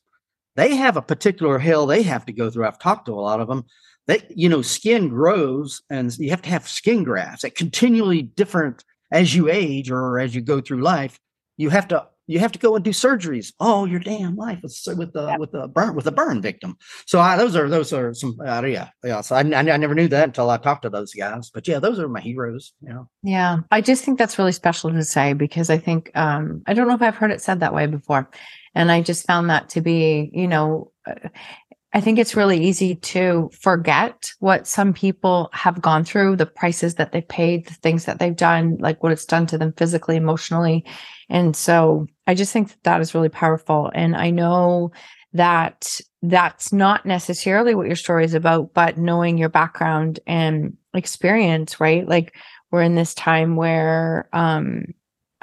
[0.56, 2.66] they have a particular hell they have to go through.
[2.66, 3.66] I've talked to a lot of them
[4.08, 8.84] they you know skin grows and you have to have skin grafts at continually different
[9.12, 11.20] as you age or as you go through life,
[11.58, 14.78] you have to you have to go and do surgeries all your damn life with
[14.98, 16.78] with the with the burn with a burn victim.
[17.06, 19.22] So I, those are those are some uh, yeah yeah.
[19.22, 21.50] So I, I, I never knew that until I talked to those guys.
[21.50, 22.74] But yeah, those are my heroes.
[22.82, 23.10] You know.
[23.22, 26.88] Yeah, I just think that's really special to say because I think um, I don't
[26.88, 28.30] know if I've heard it said that way before,
[28.74, 30.92] and I just found that to be you know.
[31.06, 31.30] Uh,
[31.94, 36.96] I think it's really easy to forget what some people have gone through, the prices
[36.96, 40.16] that they've paid, the things that they've done, like what it's done to them physically,
[40.16, 40.86] emotionally.
[41.32, 43.90] And so I just think that, that is really powerful.
[43.96, 44.92] And I know
[45.34, 51.80] that that's not necessarily what your story is about, but knowing your background and experience,
[51.80, 52.08] right?
[52.08, 52.36] Like
[52.70, 54.94] we're in this time where, um,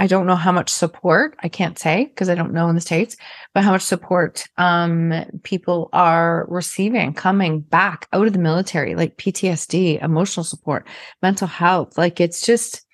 [0.01, 2.81] I don't know how much support, I can't say because I don't know in the
[2.81, 3.17] States,
[3.53, 5.13] but how much support um,
[5.43, 10.87] people are receiving coming back out of the military, like PTSD, emotional support,
[11.21, 11.99] mental health.
[11.99, 12.87] Like it's just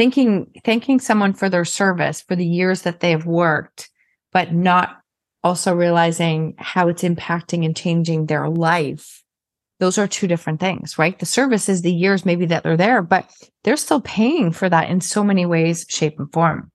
[0.00, 3.90] thanking thanking someone for their service for the years that they have worked,
[4.32, 4.96] but not
[5.44, 9.20] also realizing how it's impacting and changing their life
[9.80, 11.18] those are two different things, right?
[11.18, 13.28] The service is the years maybe that they're there, but
[13.64, 16.70] they're still paying for that in so many ways, shape, and form.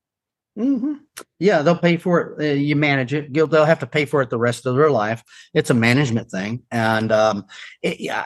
[0.58, 0.93] Mm-hmm.
[1.39, 2.39] Yeah, they'll pay for it.
[2.39, 3.34] Uh, you manage it.
[3.34, 5.22] They'll have to pay for it the rest of their life.
[5.53, 7.45] It's a management thing, and um,
[7.82, 8.26] it, yeah,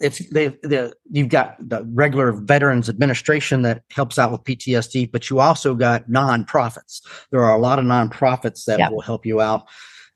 [0.00, 5.30] it's they, they, you've got the regular Veterans Administration that helps out with PTSD, but
[5.30, 7.00] you also got nonprofits.
[7.32, 9.66] There are a lot of nonprofits that will help you out.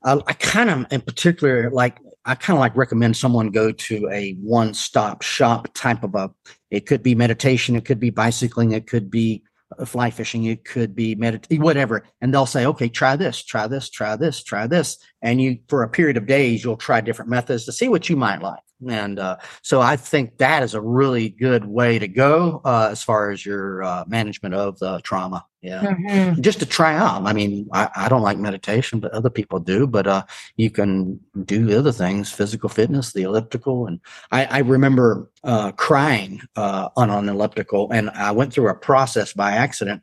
[0.01, 4.09] Uh, I kind of, in particular, like I kind of like recommend someone go to
[4.11, 6.31] a one stop shop type of a,
[6.71, 9.43] it could be meditation, it could be bicycling, it could be
[9.85, 12.03] fly fishing, it could be medit whatever.
[12.21, 14.97] And they'll say, okay, try this, try this, try this, try this.
[15.21, 18.15] And you, for a period of days, you'll try different methods to see what you
[18.15, 18.59] might like.
[18.87, 23.03] And uh, so I think that is a really good way to go uh, as
[23.03, 25.45] far as your uh, management of the trauma.
[25.61, 25.81] Yeah.
[25.81, 26.41] Mm-hmm.
[26.41, 27.25] Just to try out.
[27.25, 29.87] I mean, I, I, don't like meditation, but other people do.
[29.87, 30.23] But uh,
[30.55, 33.85] you can do the other things, physical fitness, the elliptical.
[33.85, 33.99] And
[34.31, 39.33] I, I remember uh, crying uh, on an elliptical, and I went through a process
[39.33, 40.01] by accident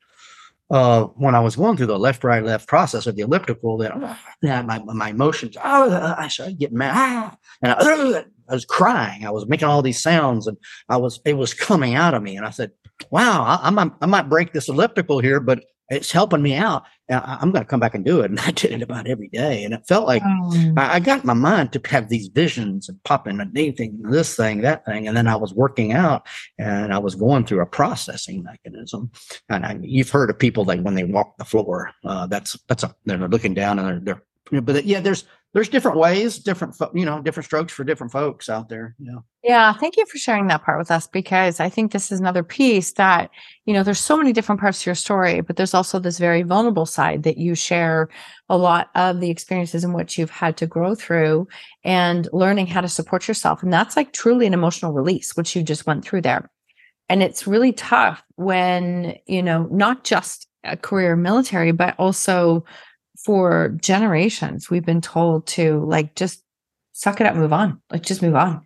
[0.71, 3.93] uh, when I was going through the left, right, left process of the elliptical, that
[3.95, 8.65] oh, yeah, my my emotions, oh, I started getting mad, ah, and I, I, was
[8.65, 9.25] crying.
[9.25, 10.57] I was making all these sounds, and
[10.89, 12.37] I was it was coming out of me.
[12.37, 12.73] And I said,
[13.11, 16.85] "Wow, I, I might I might break this elliptical here, but it's helping me out.
[17.09, 18.31] I, am going to come back and do it.
[18.31, 19.63] And I did it about every day.
[19.63, 20.73] And it felt like oh.
[20.77, 24.63] I, I, got my mind to have these visions and popping and anything, this thing,
[24.63, 25.07] that thing.
[25.07, 26.27] And then I was working out
[26.59, 29.11] and I was going through a processing mechanism.
[29.49, 32.83] And I, you've heard of people like when they walk the floor, uh, that's, that's
[32.83, 34.17] a, they're looking down and they're,
[34.51, 35.25] they're but yeah, there's,
[35.57, 38.95] there's different ways, different you know, different strokes for different folks out there.
[38.99, 39.21] Yeah.
[39.43, 42.43] Yeah, thank you for sharing that part with us because I think this is another
[42.43, 43.31] piece that,
[43.65, 46.43] you know, there's so many different parts to your story, but there's also this very
[46.43, 48.11] vulnerable side that you share
[48.51, 51.49] a lot of the experiences in which you've had to grow through
[51.85, 53.63] and learning how to support yourself.
[53.63, 56.51] And that's like truly an emotional release, which you just went through there.
[57.09, 62.67] And it's really tough when, you know, not just a career military, but also
[63.27, 66.45] for generations, we've been told to like just
[66.93, 68.63] suck it up, move on, like just move on.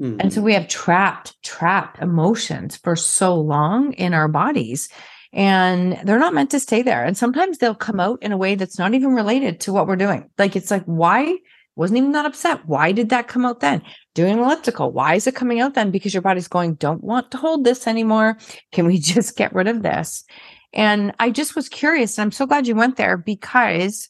[0.00, 0.18] Mm-hmm.
[0.18, 4.88] And so we have trapped, trapped emotions for so long in our bodies.
[5.34, 7.04] And they're not meant to stay there.
[7.04, 9.96] And sometimes they'll come out in a way that's not even related to what we're
[9.96, 10.30] doing.
[10.38, 11.36] Like it's like, why
[11.76, 12.66] wasn't even that upset?
[12.66, 13.82] Why did that come out then?
[14.14, 14.90] Doing elliptical.
[14.90, 15.90] Why is it coming out then?
[15.90, 18.38] Because your body's going, don't want to hold this anymore.
[18.72, 20.24] Can we just get rid of this?
[20.72, 22.18] And I just was curious.
[22.18, 24.08] And I'm so glad you went there because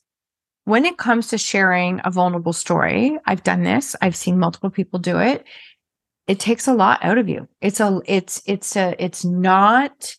[0.65, 4.99] when it comes to sharing a vulnerable story, I've done this, I've seen multiple people
[4.99, 5.47] do it
[6.29, 7.49] it takes a lot out of you.
[7.61, 10.15] It's a, it's, it's a, it's not,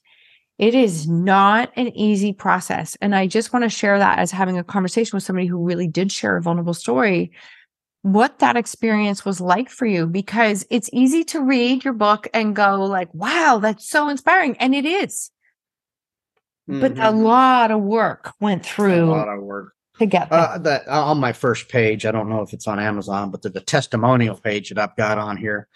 [0.57, 2.97] it is not an easy process.
[2.99, 5.87] And I just want to share that as having a conversation with somebody who really
[5.87, 7.31] did share a vulnerable story,
[8.01, 12.55] what that experience was like for you, because it's easy to read your book and
[12.55, 14.57] go like, wow, that's so inspiring.
[14.57, 15.29] And it is.
[16.69, 16.81] Mm-hmm.
[16.81, 17.23] But a mm-hmm.
[17.23, 19.05] lot of work went through.
[19.05, 22.05] A lot of work to get uh, that on my first page.
[22.05, 25.17] I don't know if it's on Amazon, but the, the testimonial page that I've got
[25.17, 25.67] on here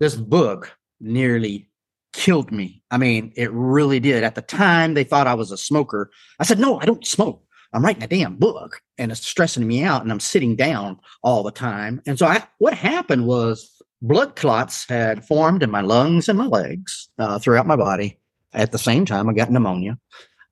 [0.00, 1.68] this book nearly
[2.12, 2.82] killed me.
[2.90, 4.24] I mean, it really did.
[4.24, 6.10] At the time, they thought I was a smoker.
[6.38, 7.42] I said, no, I don't smoke.
[7.72, 11.42] I'm writing a damn book and it's stressing me out and I'm sitting down all
[11.42, 12.00] the time.
[12.06, 13.68] And so I, what happened was
[14.00, 18.20] blood clots had formed in my lungs and my legs uh, throughout my body.
[18.52, 19.98] At the same time, I got pneumonia.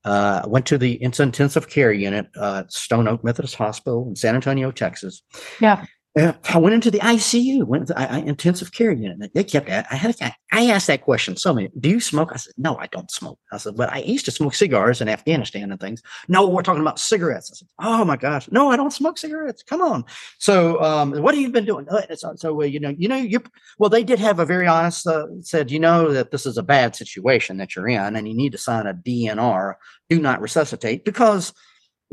[0.04, 4.34] Uh, went to the intensive care unit uh, at Stone Oak Methodist Hospital in San
[4.34, 5.22] Antonio, Texas.
[5.60, 5.84] Yeah.
[6.14, 9.32] Uh, I went into the ICU, went to the intensive care unit.
[9.32, 10.14] They kept, I had,
[10.52, 12.32] I asked that question so many, do you smoke?
[12.34, 13.38] I said, no, I don't smoke.
[13.50, 16.02] I said, but I used to smoke cigars in Afghanistan and things.
[16.28, 17.50] No, we're talking about cigarettes.
[17.50, 19.62] I said, oh my gosh, no, I don't smoke cigarettes.
[19.62, 20.04] Come on.
[20.38, 21.88] So, um, what have you been doing?
[21.88, 23.42] Uh, so, so uh, you know, you know, you,
[23.78, 26.62] well, they did have a very honest, uh, said, you know, that this is a
[26.62, 29.76] bad situation that you're in and you need to sign a DNR,
[30.10, 31.54] do not resuscitate because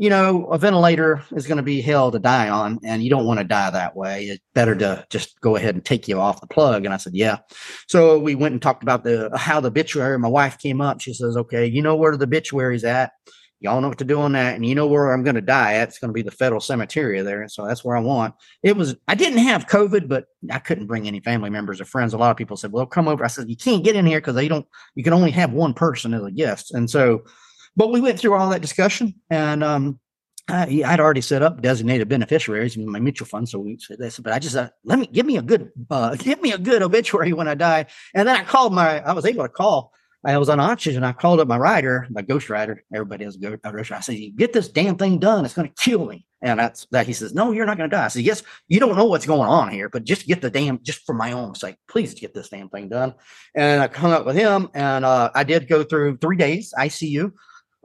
[0.00, 3.26] you know, a ventilator is going to be hell to die on, and you don't
[3.26, 4.24] want to die that way.
[4.28, 6.86] It's better to just go ahead and take you off the plug.
[6.86, 7.40] And I said, yeah.
[7.86, 10.18] So we went and talked about the how the obituary.
[10.18, 11.02] My wife came up.
[11.02, 13.12] She says, okay, you know where the obituary's at.
[13.60, 15.74] Y'all know what to do on that, and you know where I'm going to die
[15.74, 15.88] at.
[15.88, 18.34] It's going to be the federal cemetery there, and so that's where I want.
[18.62, 18.96] It was.
[19.06, 22.14] I didn't have COVID, but I couldn't bring any family members or friends.
[22.14, 24.18] A lot of people said, "Well, come over." I said, "You can't get in here
[24.18, 24.66] because they don't.
[24.94, 27.24] You can only have one person as a guest." And so
[27.76, 30.00] but we went through all that discussion, and um,
[30.50, 33.48] I, I'd already set up designated beneficiaries in my mutual fund.
[33.48, 36.14] So we said this, but I just uh, let me give me a good uh,
[36.18, 37.86] give me a good obituary when I die.
[38.14, 39.92] And then I called my I was able to call.
[40.22, 41.02] I was on oxygen.
[41.02, 42.84] I called up my writer, my ghost writer.
[42.92, 43.94] Everybody has a ghost writer.
[43.94, 45.44] I said, "Get this damn thing done.
[45.44, 47.06] It's going to kill me." And that's that.
[47.06, 49.24] He says, "No, you're not going to die." I said, "Yes, you don't know what's
[49.24, 52.34] going on here, but just get the damn just for my own sake, please get
[52.34, 53.14] this damn thing done."
[53.54, 57.32] And I hung up with him, and uh, I did go through three days ICU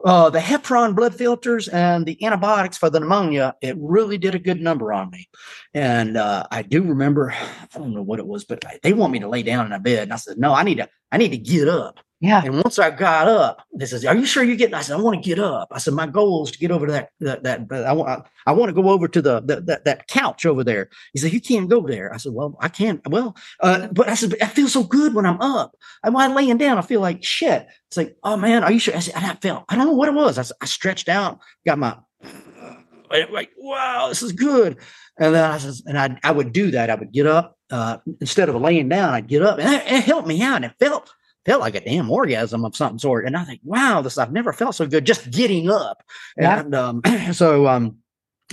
[0.04, 4.38] uh, the heparin blood filters and the antibiotics for the pneumonia, it really did a
[4.38, 5.28] good number on me.
[5.74, 7.30] And uh, I do remember,
[7.74, 9.80] I don't know what it was, but they want me to lay down in a
[9.80, 10.04] bed.
[10.04, 12.00] And I said, no, I need to, I need to get up.
[12.20, 12.42] Yeah.
[12.42, 15.02] And once I got up, they says, "Are you sure you're getting?" I said, "I
[15.02, 17.42] want to get up." I said, "My goal is to get over to that that
[17.42, 17.86] that.
[17.86, 20.88] I want I want to go over to the, the that that couch over there."
[21.12, 23.06] He said, "You can't go there." I said, "Well, I can't.
[23.06, 25.76] Well, uh, but I said, I feel so good when I'm up.
[26.02, 27.66] And while laying down, I feel like shit.
[27.88, 29.64] It's like, oh man, are you sure?" I said, "I felt.
[29.68, 31.98] I don't know what it was." I, said, I stretched out, got my
[33.30, 34.78] like, wow, this is good.
[35.18, 36.88] And then I says, and I I would do that.
[36.88, 39.12] I would get up uh, instead of laying down.
[39.12, 40.56] I'd get up, and it, it helped me out.
[40.56, 41.12] And it felt
[41.46, 43.24] felt like a damn orgasm of some sort.
[43.24, 46.02] And I think, wow, this I've never felt so good just getting up.
[46.36, 46.60] Yeah.
[46.60, 47.98] And um, so um,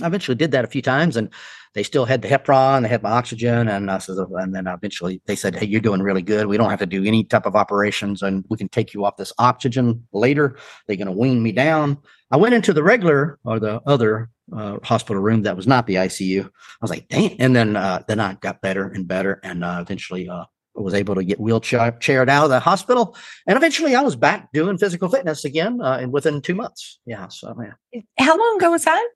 [0.00, 1.28] I eventually did that a few times, and
[1.74, 5.20] they still had the heparin, they had my oxygen, and uh, so, and then eventually
[5.26, 6.46] they said, "Hey, you're doing really good.
[6.46, 9.16] We don't have to do any type of operations, and we can take you off
[9.16, 10.56] this oxygen later.
[10.86, 11.98] They're going to wean me down."
[12.30, 15.96] I went into the regular or the other uh, hospital room that was not the
[15.96, 16.44] ICU.
[16.44, 19.78] I was like, "Damn!" And then uh, then I got better and better, and uh,
[19.80, 20.44] eventually uh,
[20.82, 23.16] was able to get wheelchaired out of the hospital,
[23.46, 26.98] and eventually I was back doing physical fitness again, uh, and within two months.
[27.06, 27.56] Yeah, so
[27.92, 28.00] yeah.
[28.18, 29.08] How long ago was that?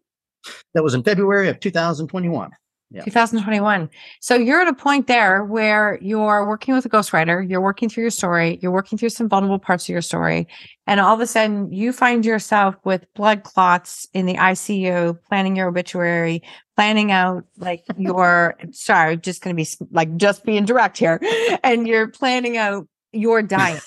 [0.75, 2.51] That was in February of 2021.
[2.91, 3.05] Yeah.
[3.05, 3.91] 2021.
[4.21, 8.05] So you're at a point there where you're working with a ghostwriter, you're working through
[8.05, 10.49] your story, you're working through some vulnerable parts of your story,
[10.87, 15.55] and all of a sudden you find yourself with blood clots in the ICU, planning
[15.55, 16.43] your obituary,
[16.79, 21.21] planning out like your sorry, just going to be like just being direct here,
[21.65, 23.83] and you're planning out your diet.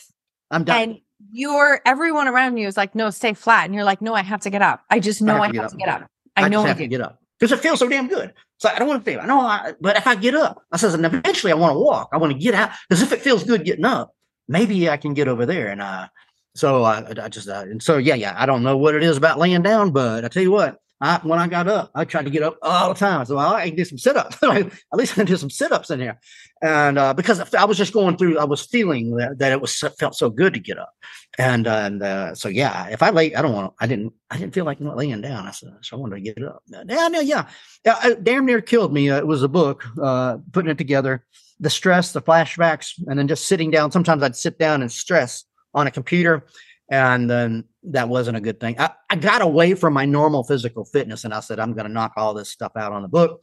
[0.52, 0.82] I'm done.
[0.82, 1.00] And
[1.32, 3.64] you're everyone around you is like, no, stay flat.
[3.64, 4.82] And you're like, no, I have to get up.
[4.90, 6.08] I just know I have, to, get, to get up.
[6.36, 8.34] I, I know I have to get up because it feels so damn good.
[8.58, 9.22] So I don't want to feel.
[9.22, 11.80] I know, I, but if I get up, I says, and eventually I want to
[11.80, 12.10] walk.
[12.12, 14.14] I want to get out because if it feels good getting up,
[14.50, 15.70] maybe I can get over there.
[15.70, 16.10] And uh,
[16.56, 18.36] so I, I just uh, and so yeah, yeah.
[18.38, 21.20] I don't know what it is about laying down, but I tell you what, I,
[21.24, 23.26] when I got up, I tried to get up all the time.
[23.26, 24.38] So well, I can do some sit ups.
[24.44, 26.20] At least I can do some sit ups in here.
[26.62, 29.76] And uh, because I was just going through, I was feeling that, that it was
[29.98, 30.94] felt so good to get up.
[31.40, 33.74] And uh, and uh, so yeah, if I lay, I don't want.
[33.80, 34.14] I didn't.
[34.30, 35.48] I didn't feel like laying down.
[35.48, 36.62] I said, so I wanted to get up.
[36.68, 37.48] Yeah, yeah, yeah.
[37.84, 39.10] yeah damn near killed me.
[39.10, 41.26] It was a book, uh, putting it together,
[41.60, 43.92] the stress, the flashbacks, and then just sitting down.
[43.92, 46.46] Sometimes I'd sit down and stress on a computer
[46.92, 48.76] and then that wasn't a good thing.
[48.78, 51.92] I, I got away from my normal physical fitness and I said, I'm going to
[51.92, 53.42] knock all this stuff out on the book.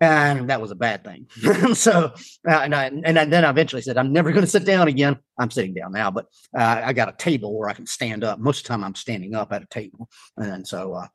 [0.00, 1.26] And that was a bad thing.
[1.74, 2.12] so,
[2.48, 4.88] uh, and, I, and I, then I eventually said, I'm never going to sit down
[4.88, 5.16] again.
[5.38, 6.26] I'm sitting down now, but
[6.56, 8.38] uh, I got a table where I can stand up.
[8.38, 10.10] Most of the time I'm standing up at a table.
[10.36, 11.06] And so, uh,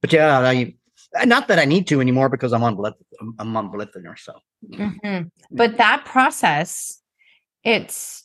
[0.00, 0.74] but yeah, I,
[1.24, 2.94] not that I need to anymore because I'm on blood,
[3.38, 4.14] I'm on blood thinner.
[4.16, 4.34] So,
[4.70, 5.28] mm-hmm.
[5.50, 7.00] but that process,
[7.64, 8.24] it's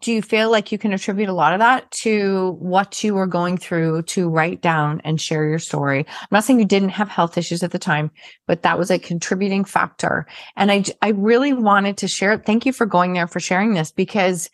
[0.00, 3.26] do you feel like you can attribute a lot of that to what you were
[3.26, 6.06] going through to write down and share your story?
[6.08, 8.10] I'm not saying you didn't have health issues at the time,
[8.46, 10.26] but that was a contributing factor.
[10.56, 12.46] And I, I really wanted to share it.
[12.46, 14.48] Thank you for going there for sharing this because,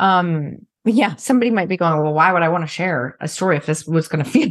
[0.00, 3.56] um, yeah, somebody might be going, well, why would I want to share a story
[3.56, 4.50] if this was going to feel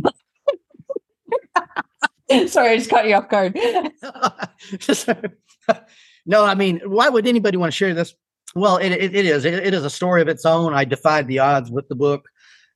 [2.48, 3.56] Sorry, I just caught you off guard.
[6.26, 8.16] no, I mean, why would anybody want to share this?
[8.56, 9.46] Well, it, it, it is.
[9.46, 10.74] It, it is a story of its own.
[10.74, 12.30] I defied the odds with the book.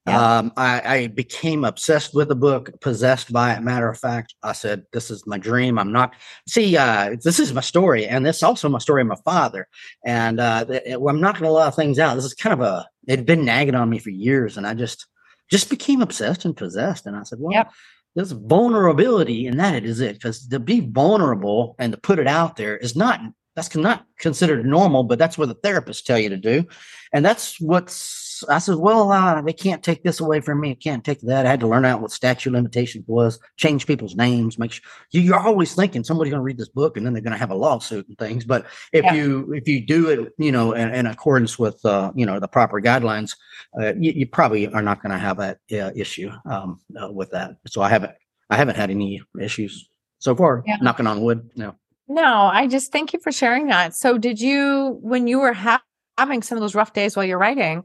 [0.07, 0.37] Yeah.
[0.37, 3.61] Um, I, I, became obsessed with the book, possessed by it.
[3.61, 6.13] Matter of fact, I said, "This is my dream." I'm not.
[6.47, 9.67] See, uh, this is my story, and this is also my story of my father.
[10.05, 12.15] And uh, I'm knocking a lot of things out.
[12.15, 12.87] This is kind of a.
[13.05, 15.05] It had been nagging on me for years, and I just
[15.51, 17.05] just became obsessed and possessed.
[17.05, 17.73] And I said, "Well, yep.
[18.15, 20.13] there's vulnerability, and that it is it.
[20.13, 23.19] Because to be vulnerable and to put it out there is not
[23.57, 26.63] that's not considered normal, but that's what the therapists tell you to do.
[27.11, 30.69] And that's what's, I said, well, uh, they can't take this away from me.
[30.69, 31.47] I can't take that.
[31.47, 35.39] I had to learn out what statute limitations was, change people's names, make sure you're
[35.39, 37.55] always thinking somebody's going to read this book and then they're going to have a
[37.55, 38.45] lawsuit and things.
[38.45, 39.15] But if yeah.
[39.15, 42.47] you, if you do it, you know, in, in accordance with, uh, you know, the
[42.47, 43.35] proper guidelines,
[43.81, 47.31] uh, you, you, probably are not going to have that uh, issue um, uh, with
[47.31, 47.55] that.
[47.65, 48.11] So I haven't,
[48.51, 49.89] I haven't had any issues
[50.19, 50.77] so far, yeah.
[50.79, 51.49] knocking on wood.
[51.55, 51.73] No.
[52.07, 53.93] No, I just thank you for sharing that.
[53.93, 55.83] So, did you, when you were ha-
[56.17, 57.83] having some of those rough days while you're writing,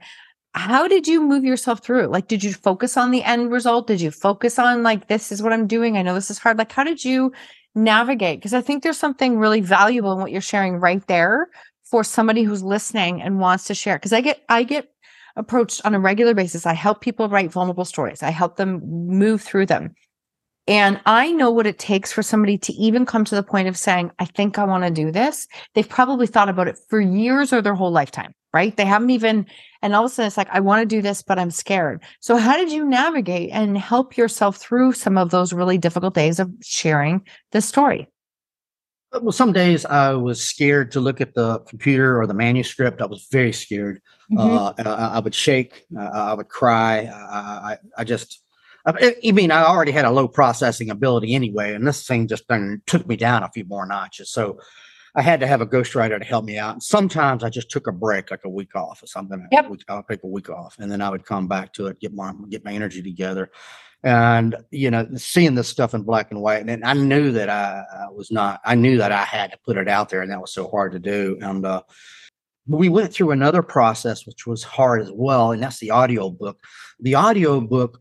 [0.55, 2.07] how did you move yourself through?
[2.07, 3.87] Like, did you focus on the end result?
[3.87, 5.97] Did you focus on, like, this is what I'm doing?
[5.97, 6.59] I know this is hard.
[6.59, 7.33] Like, how did you
[7.75, 8.39] navigate?
[8.39, 11.49] Because I think there's something really valuable in what you're sharing right there
[11.85, 13.97] for somebody who's listening and wants to share.
[13.97, 14.89] Because I get, I get
[15.37, 16.67] approached on a regular basis.
[16.67, 19.95] I help people write vulnerable stories, I help them move through them.
[20.69, 23.77] And I know what it takes for somebody to even come to the point of
[23.77, 25.49] saying, I think I want to do this.
[25.75, 28.77] They've probably thought about it for years or their whole lifetime, right?
[28.77, 29.47] They haven't even,
[29.83, 32.03] and all of a sudden it's like, I want to do this, but I'm scared.
[32.21, 36.39] So, how did you navigate and help yourself through some of those really difficult days
[36.39, 38.09] of sharing the story?
[39.13, 43.03] Uh, well, some days I was scared to look at the computer or the manuscript.
[43.03, 44.01] I was very scared.
[44.31, 44.87] Mm-hmm.
[44.89, 45.85] Uh, I, I, would shake.
[45.97, 47.07] Uh, I would cry.
[47.07, 48.43] I, I, I just,
[48.85, 52.45] I mean, I already had a low processing ability anyway, and this thing just
[52.87, 54.31] took me down a few more notches.
[54.31, 54.59] So
[55.15, 56.75] I had to have a ghostwriter to help me out.
[56.75, 59.47] And sometimes I just took a break, like a week off or something.
[59.53, 59.73] Yep.
[59.89, 62.33] I'll take a week off, and then I would come back to it, get my
[62.49, 63.51] get my energy together,
[64.03, 66.67] and you know, seeing this stuff in black and white.
[66.67, 68.61] And I knew that I, I was not.
[68.65, 70.93] I knew that I had to put it out there, and that was so hard
[70.93, 71.39] to do.
[71.41, 71.83] And uh,
[72.67, 76.59] we went through another process which was hard as well and that's the audio book
[77.01, 78.01] the audio book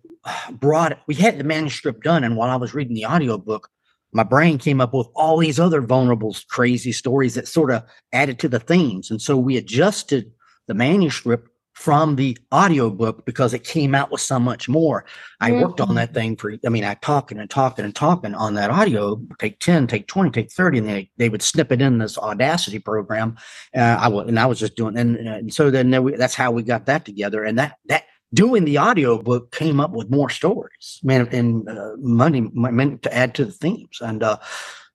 [0.51, 3.69] brought we had the manuscript done and while i was reading the audio book
[4.13, 8.39] my brain came up with all these other vulnerable crazy stories that sort of added
[8.39, 10.31] to the themes and so we adjusted
[10.67, 15.05] the manuscript from the audiobook because it came out with so much more.
[15.39, 15.61] I mm-hmm.
[15.61, 18.69] worked on that thing for, I mean, I talking and talking and talking on that
[18.69, 22.17] audio, take 10, take 20, take 30, and they, they would snip it in this
[22.17, 23.37] Audacity program.
[23.75, 26.51] Uh, I would, and I was just doing, and, and so then we, that's how
[26.51, 27.43] we got that together.
[27.43, 28.03] And that, that,
[28.33, 33.35] doing the audiobook came up with more stories, man, and uh, money meant to add
[33.35, 33.99] to the themes.
[34.01, 34.37] And, uh,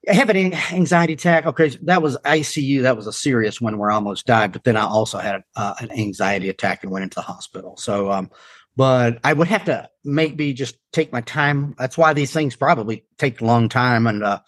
[0.09, 1.47] I have an anxiety attack.
[1.47, 2.83] Okay, that was ICU.
[2.83, 4.53] That was a serious one where I almost died.
[4.53, 7.77] But then I also had uh, an anxiety attack and went into the hospital.
[7.77, 8.31] So, um,
[8.77, 11.75] but I would have to maybe just take my time.
[11.79, 14.07] That's why these things probably take a long time.
[14.07, 14.41] And uh,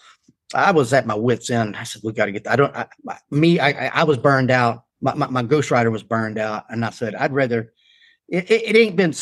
[0.55, 1.77] I was at my wits end.
[1.77, 2.53] I said, we got to get, That.
[2.53, 2.87] I don't, I,
[3.31, 4.85] me, I, I was burned out.
[5.01, 6.67] My, my, my ghostwriter was burned out.
[6.69, 7.73] And I said, I'd rather,
[8.29, 9.15] it, it, it ain't been,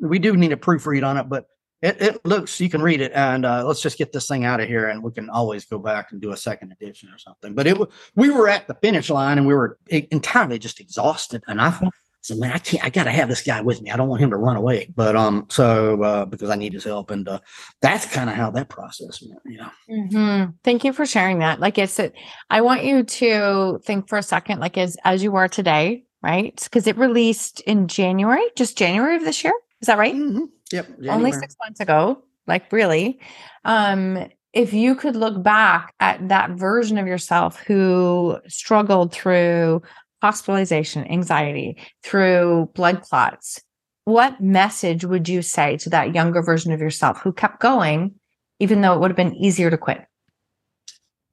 [0.00, 1.46] we do need a proofread on it, but
[1.84, 4.58] it, it looks you can read it and uh, let's just get this thing out
[4.58, 7.54] of here and we can always go back and do a second edition or something.
[7.54, 7.76] But it
[8.16, 11.78] we were at the finish line and we were entirely just exhausted and i
[12.22, 13.90] said man i can't i gotta have this guy with me.
[13.90, 14.90] I don't want him to run away.
[14.96, 17.40] But um so uh, because i need his help and uh,
[17.82, 19.70] that's kind of how that process went you know.
[19.90, 20.52] Mm-hmm.
[20.64, 21.60] thank you for sharing that.
[21.60, 22.14] Like it's it
[22.48, 26.60] i want you to think for a second like as as you are today right
[26.64, 30.44] because it released in january just january of this year is that right mm-hmm.
[30.74, 30.88] Yep.
[31.08, 33.20] Only six months ago, like really.
[33.64, 39.82] Um, if you could look back at that version of yourself who struggled through
[40.22, 43.60] hospitalization, anxiety, through blood clots,
[44.04, 48.14] what message would you say to that younger version of yourself who kept going,
[48.58, 50.04] even though it would have been easier to quit?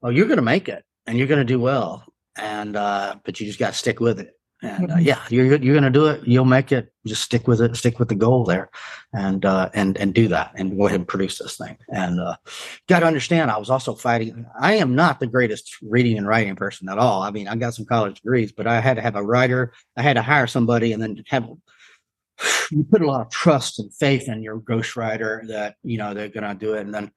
[0.01, 2.05] Well, you're going to make it and you're going to do well.
[2.37, 4.33] And, uh, but you just got to stick with it.
[4.63, 6.25] And uh, yeah, you're you're going to do it.
[6.27, 6.93] You'll make it.
[7.05, 7.75] Just stick with it.
[7.75, 8.69] Stick with the goal there,
[9.11, 11.77] and uh, and and do that, and go ahead and produce this thing.
[11.89, 12.35] And uh,
[12.87, 14.45] got to understand, I was also fighting.
[14.59, 17.23] I am not the greatest reading and writing person at all.
[17.23, 19.73] I mean, I got some college degrees, but I had to have a writer.
[19.97, 21.49] I had to hire somebody, and then have
[22.71, 26.29] you put a lot of trust and faith in your ghostwriter that you know they're
[26.29, 27.11] going to do it, and then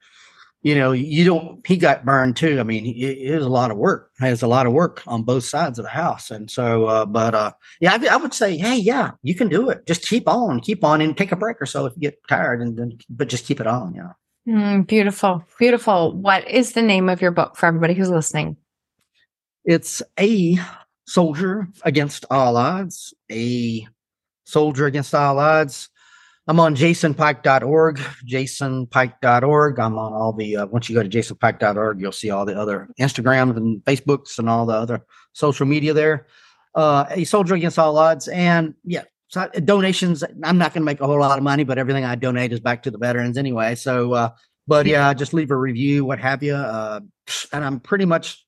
[0.64, 2.58] you know, you don't, he got burned too.
[2.58, 4.10] I mean, it, it was a lot of work.
[4.18, 6.30] There's a lot of work on both sides of the house.
[6.30, 9.68] And so, uh, but, uh, yeah, I, I, would say, Hey, yeah, you can do
[9.68, 9.86] it.
[9.86, 12.62] Just keep on, keep on and take a break or so if you get tired
[12.62, 13.94] and then, but just keep it on.
[13.94, 14.12] Yeah.
[14.48, 15.44] Mm, beautiful.
[15.58, 16.16] Beautiful.
[16.16, 18.56] What is the name of your book for everybody who's listening?
[19.66, 20.58] It's a
[21.06, 23.86] soldier against all odds, a
[24.46, 25.90] soldier against all odds
[26.46, 29.78] I'm on jasonpike.org, jasonpike.org.
[29.78, 32.88] I'm on all the, uh, once you go to jasonpike.org, you'll see all the other
[33.00, 35.00] Instagrams and Facebooks and all the other
[35.32, 36.26] social media there.
[36.74, 38.28] Uh, a soldier against all odds.
[38.28, 41.78] And yeah, so donations, I'm not going to make a whole lot of money, but
[41.78, 43.74] everything I donate is back to the veterans anyway.
[43.74, 44.30] So, uh,
[44.66, 46.54] but yeah, just leave a review, what have you.
[46.54, 47.00] Uh,
[47.52, 48.43] and I'm pretty much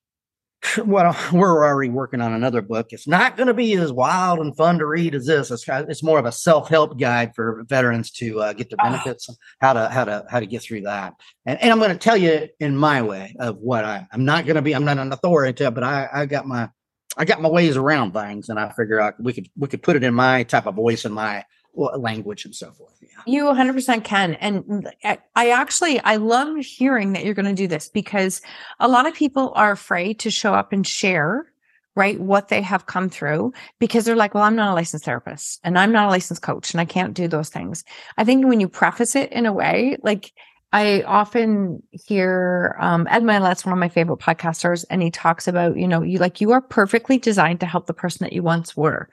[0.85, 2.89] well, we're already working on another book.
[2.91, 5.51] It's not going to be as wild and fun to read as this.
[5.51, 8.91] It's, it's more of a self-help guide for veterans to uh, get their ah.
[8.91, 9.35] benefits, oh.
[9.61, 11.15] how to how to how to get through that.
[11.45, 14.07] And, and I'm going to tell you in my way of what I.
[14.13, 14.75] I'm not going to be.
[14.75, 16.69] I'm not an authority, but I I got my
[17.17, 19.97] I got my ways around things, and I figure out we could we could put
[19.97, 21.45] it in my type of voice and my
[21.77, 22.99] language and so forth.
[23.01, 23.09] Yeah.
[23.27, 24.35] You 100% can.
[24.35, 28.41] And I actually, I love hearing that you're going to do this because
[28.81, 31.47] a lot of people are afraid to show up and share
[31.95, 35.59] right what they have come through because they're like well i'm not a licensed therapist
[35.65, 37.85] and i'm not a licensed coach and i can't do those things
[38.19, 40.31] i think when you preface it in a way like
[40.73, 45.77] I often hear um, Ed Mylett's one of my favorite podcasters, and he talks about,
[45.77, 48.77] you know, you like you are perfectly designed to help the person that you once
[48.77, 49.09] were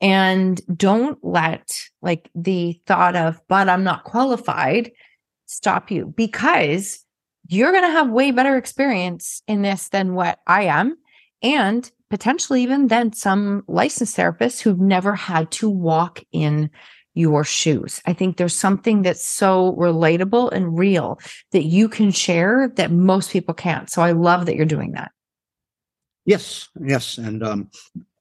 [0.00, 1.72] and don't let
[2.02, 4.90] like the thought of but i'm not qualified
[5.46, 7.04] stop you because
[7.48, 10.96] you're going to have way better experience in this than what i am
[11.42, 16.70] and potentially even than some licensed therapists who've never had to walk in
[17.14, 18.00] your shoes.
[18.06, 21.18] I think there's something that's so relatable and real
[21.50, 23.90] that you can share that most people can't.
[23.90, 25.10] So I love that you're doing that.
[26.24, 27.70] Yes, yes, and um,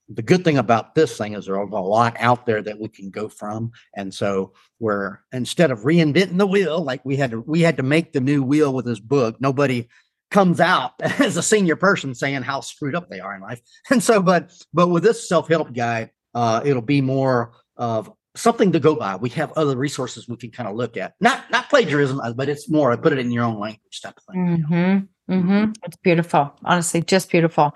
[0.09, 3.09] the good thing about this thing is there's a lot out there that we can
[3.09, 3.71] go from.
[3.95, 7.83] And so we're instead of reinventing the wheel like we had to we had to
[7.83, 9.87] make the new wheel with this book nobody
[10.31, 13.61] comes out as a senior person saying how screwed up they are in life.
[13.91, 18.79] And so but but with this self-help guide uh it'll be more of something to
[18.79, 19.15] go by.
[19.15, 21.15] We have other resources we can kind of look at.
[21.19, 24.15] Not not plagiarism uh, but it's more I put it in your own language type
[24.17, 25.33] of thing mm-hmm.
[25.33, 25.71] Mm-hmm.
[25.83, 27.75] It's beautiful honestly just beautiful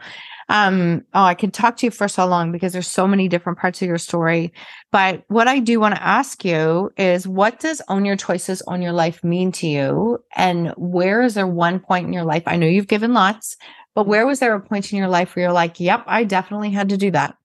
[0.51, 3.57] um, oh, I could talk to you for so long because there's so many different
[3.57, 4.51] parts of your story.
[4.91, 8.81] But what I do want to ask you is what does own your choices, own
[8.81, 10.21] your life mean to you?
[10.35, 12.43] And where is there one point in your life?
[12.47, 13.55] I know you've given lots,
[13.95, 16.71] but where was there a point in your life where you're like, yep, I definitely
[16.71, 17.37] had to do that?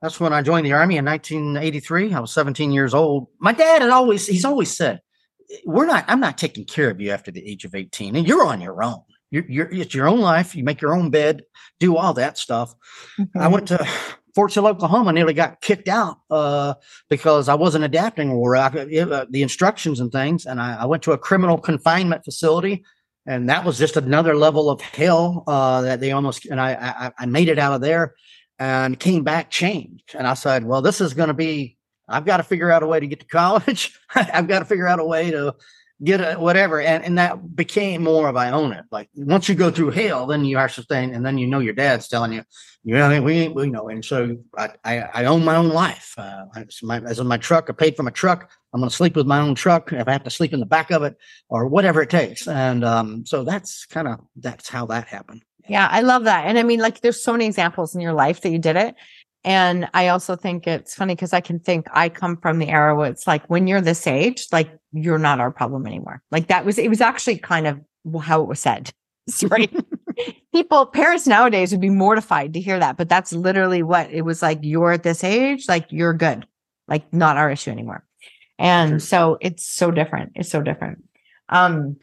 [0.00, 2.14] That's when I joined the army in 1983.
[2.14, 3.28] I was 17 years old.
[3.38, 5.02] My dad had always, he's always said,
[5.64, 8.44] we're not, I'm not taking care of you after the age of 18 and you're
[8.44, 9.02] on your own.
[9.32, 10.54] You're, you're, it's your own life.
[10.54, 11.42] You make your own bed,
[11.80, 12.74] do all that stuff.
[13.18, 13.38] Mm-hmm.
[13.38, 13.84] I went to
[14.34, 16.74] Fort Sill, Oklahoma, nearly got kicked out uh,
[17.08, 20.44] because I wasn't adapting or I, uh, the instructions and things.
[20.44, 22.84] And I, I, went to a criminal confinement facility,
[23.26, 26.46] and that was just another level of hell uh, that they almost.
[26.46, 28.14] And I, I, I made it out of there
[28.58, 30.14] and came back changed.
[30.14, 31.78] And I said, well, this is going to be.
[32.08, 33.98] I've got to figure out a way to get to college.
[34.14, 35.54] I've got to figure out a way to
[36.04, 36.80] get a whatever.
[36.80, 38.84] And, and that became more of I own it.
[38.90, 41.74] Like once you go through hell, then you are sustained, and then you know your
[41.74, 42.44] dad's telling you,
[42.84, 43.88] you know, we, we know.
[43.88, 46.14] And so I, I, I own my own life.
[46.18, 48.50] Uh, as my, as in my truck, I paid for my truck.
[48.72, 50.66] I'm going to sleep with my own truck if I have to sleep in the
[50.66, 51.16] back of it
[51.48, 52.48] or whatever it takes.
[52.48, 55.42] And um, so that's kind of that's how that happened.
[55.68, 56.46] Yeah, I love that.
[56.46, 58.96] And I mean, like, there's so many examples in your life that you did it.
[59.44, 62.94] And I also think it's funny because I can think I come from the era
[62.94, 66.22] where it's like when you're this age, like you're not our problem anymore.
[66.30, 67.80] Like that was, it was actually kind of
[68.20, 68.90] how it was said.
[69.48, 69.72] Right.
[70.52, 74.42] People, parents nowadays would be mortified to hear that, but that's literally what it was
[74.42, 74.58] like.
[74.62, 76.44] You're at this age, like you're good,
[76.88, 78.04] like not our issue anymore.
[78.58, 80.32] And so it's so different.
[80.34, 81.04] It's so different.
[81.48, 81.96] Um,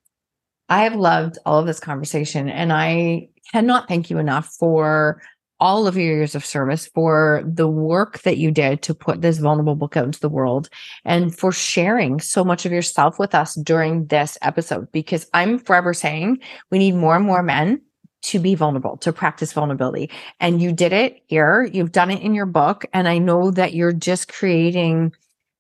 [0.70, 5.22] I have loved all of this conversation and I cannot thank you enough for
[5.60, 9.40] all of your years of service, for the work that you did to put this
[9.40, 10.70] vulnerable book out into the world,
[11.06, 14.92] and for sharing so much of yourself with us during this episode.
[14.92, 16.40] Because I'm forever saying
[16.72, 17.82] we need more and more men
[18.22, 20.10] to be vulnerable, to practice vulnerability.
[20.40, 22.86] And you did it here, you've done it in your book.
[22.94, 25.14] And I know that you're just creating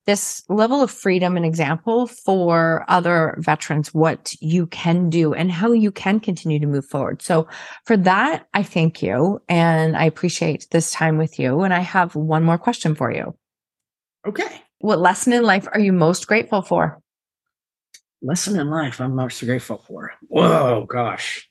[0.09, 5.71] this level of freedom and example for other veterans, what you can do and how
[5.71, 7.21] you can continue to move forward.
[7.21, 7.47] So
[7.85, 11.61] for that, I thank you and I appreciate this time with you.
[11.61, 13.35] And I have one more question for you.
[14.27, 14.63] Okay.
[14.79, 16.99] What lesson in life are you most grateful for?
[18.23, 20.13] Lesson in life I'm most grateful for.
[20.27, 21.47] Whoa, gosh.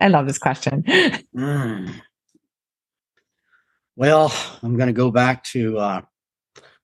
[0.00, 0.84] I love this question.
[1.36, 2.00] Mm.
[3.94, 4.32] Well,
[4.62, 6.00] I'm going to go back to uh,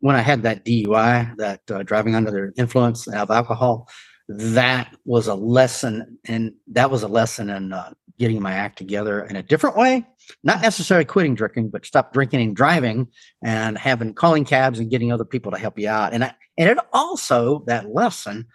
[0.07, 3.89] when I had that DUI, that uh, driving under the influence of alcohol,
[4.29, 9.25] that was a lesson, and that was a lesson in uh, getting my act together
[9.25, 10.07] in a different way.
[10.45, 13.09] Not necessarily quitting drinking, but stop drinking and driving,
[13.43, 16.15] and having calling cabs and getting other people to help you out.
[16.15, 18.47] And I, and it also that lesson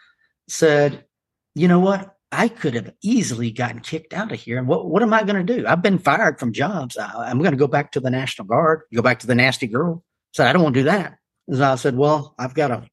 [0.48, 1.04] said,
[1.54, 2.16] you know what?
[2.32, 4.58] I could have easily gotten kicked out of here.
[4.58, 5.68] And what, what am I going to do?
[5.68, 6.96] I've been fired from jobs.
[6.96, 9.68] I, am going to go back to the National Guard, go back to the nasty
[9.68, 10.06] girl.
[10.32, 11.18] So I don't want to do that.
[11.52, 12.88] And I said, well, I've got to,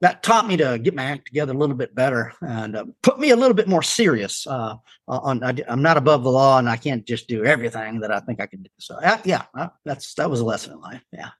[0.00, 3.20] that taught me to get my act together a little bit better and uh, put
[3.20, 4.46] me a little bit more serious.
[4.46, 8.10] Uh, on, I, am not above the law and I can't just do everything that
[8.10, 8.70] I think I can do.
[8.78, 11.02] So uh, yeah, uh, that's, that was a lesson in life.
[11.12, 11.30] Yeah.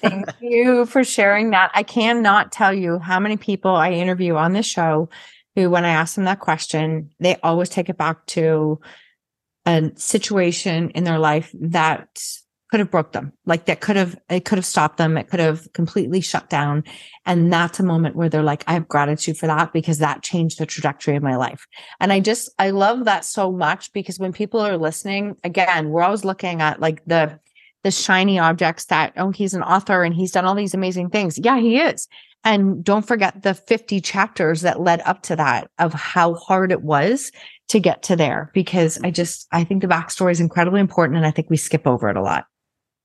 [0.00, 1.70] Thank you for sharing that.
[1.74, 5.08] I cannot tell you how many people I interview on this show
[5.54, 8.80] who, when I ask them that question, they always take it back to
[9.66, 12.22] a situation in their life that
[12.70, 13.32] could have broke them.
[13.46, 15.16] Like that could have it could have stopped them.
[15.16, 16.84] It could have completely shut down.
[17.24, 20.58] And that's a moment where they're like i have gratitude for that because that changed
[20.58, 21.66] the trajectory of my life.
[22.00, 26.02] And i just i love that so much because when people are listening again we're
[26.02, 27.38] always looking at like the
[27.84, 31.38] the shiny objects that oh he's an author and he's done all these amazing things.
[31.38, 32.06] Yeah he is.
[32.44, 36.82] And don't forget the 50 chapters that led up to that of how hard it
[36.82, 37.32] was
[37.68, 41.26] to get to there because i just i think the backstory is incredibly important and
[41.26, 42.46] i think we skip over it a lot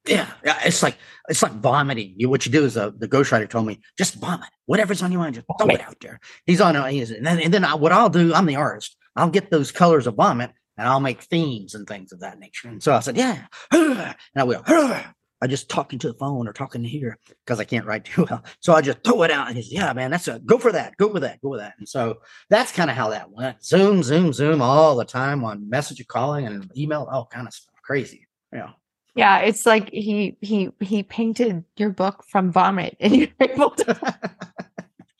[0.06, 0.97] yeah, yeah, it's like
[1.30, 2.14] it's like vomiting.
[2.18, 5.22] You what you do is uh, the ghostwriter told me just vomit whatever's on your
[5.22, 6.20] mind, just throw it out there.
[6.45, 8.97] He's on, uh, he's, and then and then I, what I'll do, I'm the artist.
[9.16, 12.68] I'll get those colors of vomit and I'll make themes and things of that nature.
[12.68, 14.64] And so I said, yeah, and I will.
[15.41, 18.26] I just talking to the phone or talking to here because I can't write too
[18.30, 18.43] well.
[18.62, 20.95] So I just throw it out and he's, yeah, man, that's a go for that,
[20.97, 21.74] go with that, go with that.
[21.78, 23.64] And so that's kind of how that went.
[23.64, 27.76] Zoom, zoom, zoom all the time on message calling and email, all kind of stuff.
[27.84, 28.28] Crazy.
[28.54, 28.70] Yeah.
[29.16, 34.16] Yeah, it's like he he he painted your book from vomit and you're able to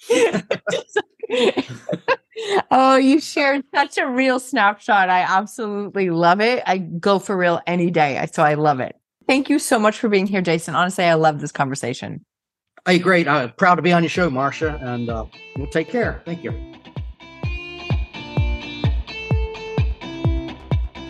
[2.71, 5.09] oh, you shared such a real snapshot.
[5.09, 6.63] I absolutely love it.
[6.65, 8.25] I go for real any day.
[8.33, 8.95] So I love it.
[9.27, 10.75] Thank you so much for being here, Jason.
[10.75, 12.25] Honestly, I love this conversation.
[12.85, 13.27] Hey, great.
[13.27, 15.25] I'm proud to be on your show, Marsha, and uh,
[15.57, 16.21] we'll take care.
[16.25, 16.53] Thank you.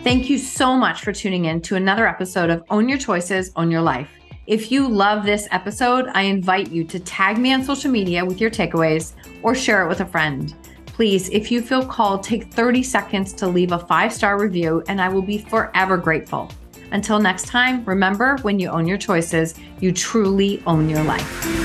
[0.04, 3.70] Thank you so much for tuning in to another episode of Own Your Choices, Own
[3.70, 4.10] Your Life.
[4.46, 8.38] If you love this episode, I invite you to tag me on social media with
[8.38, 10.54] your takeaways or share it with a friend.
[10.84, 15.00] Please, if you feel called, take 30 seconds to leave a five star review, and
[15.00, 16.50] I will be forever grateful.
[16.92, 21.63] Until next time, remember when you own your choices, you truly own your life.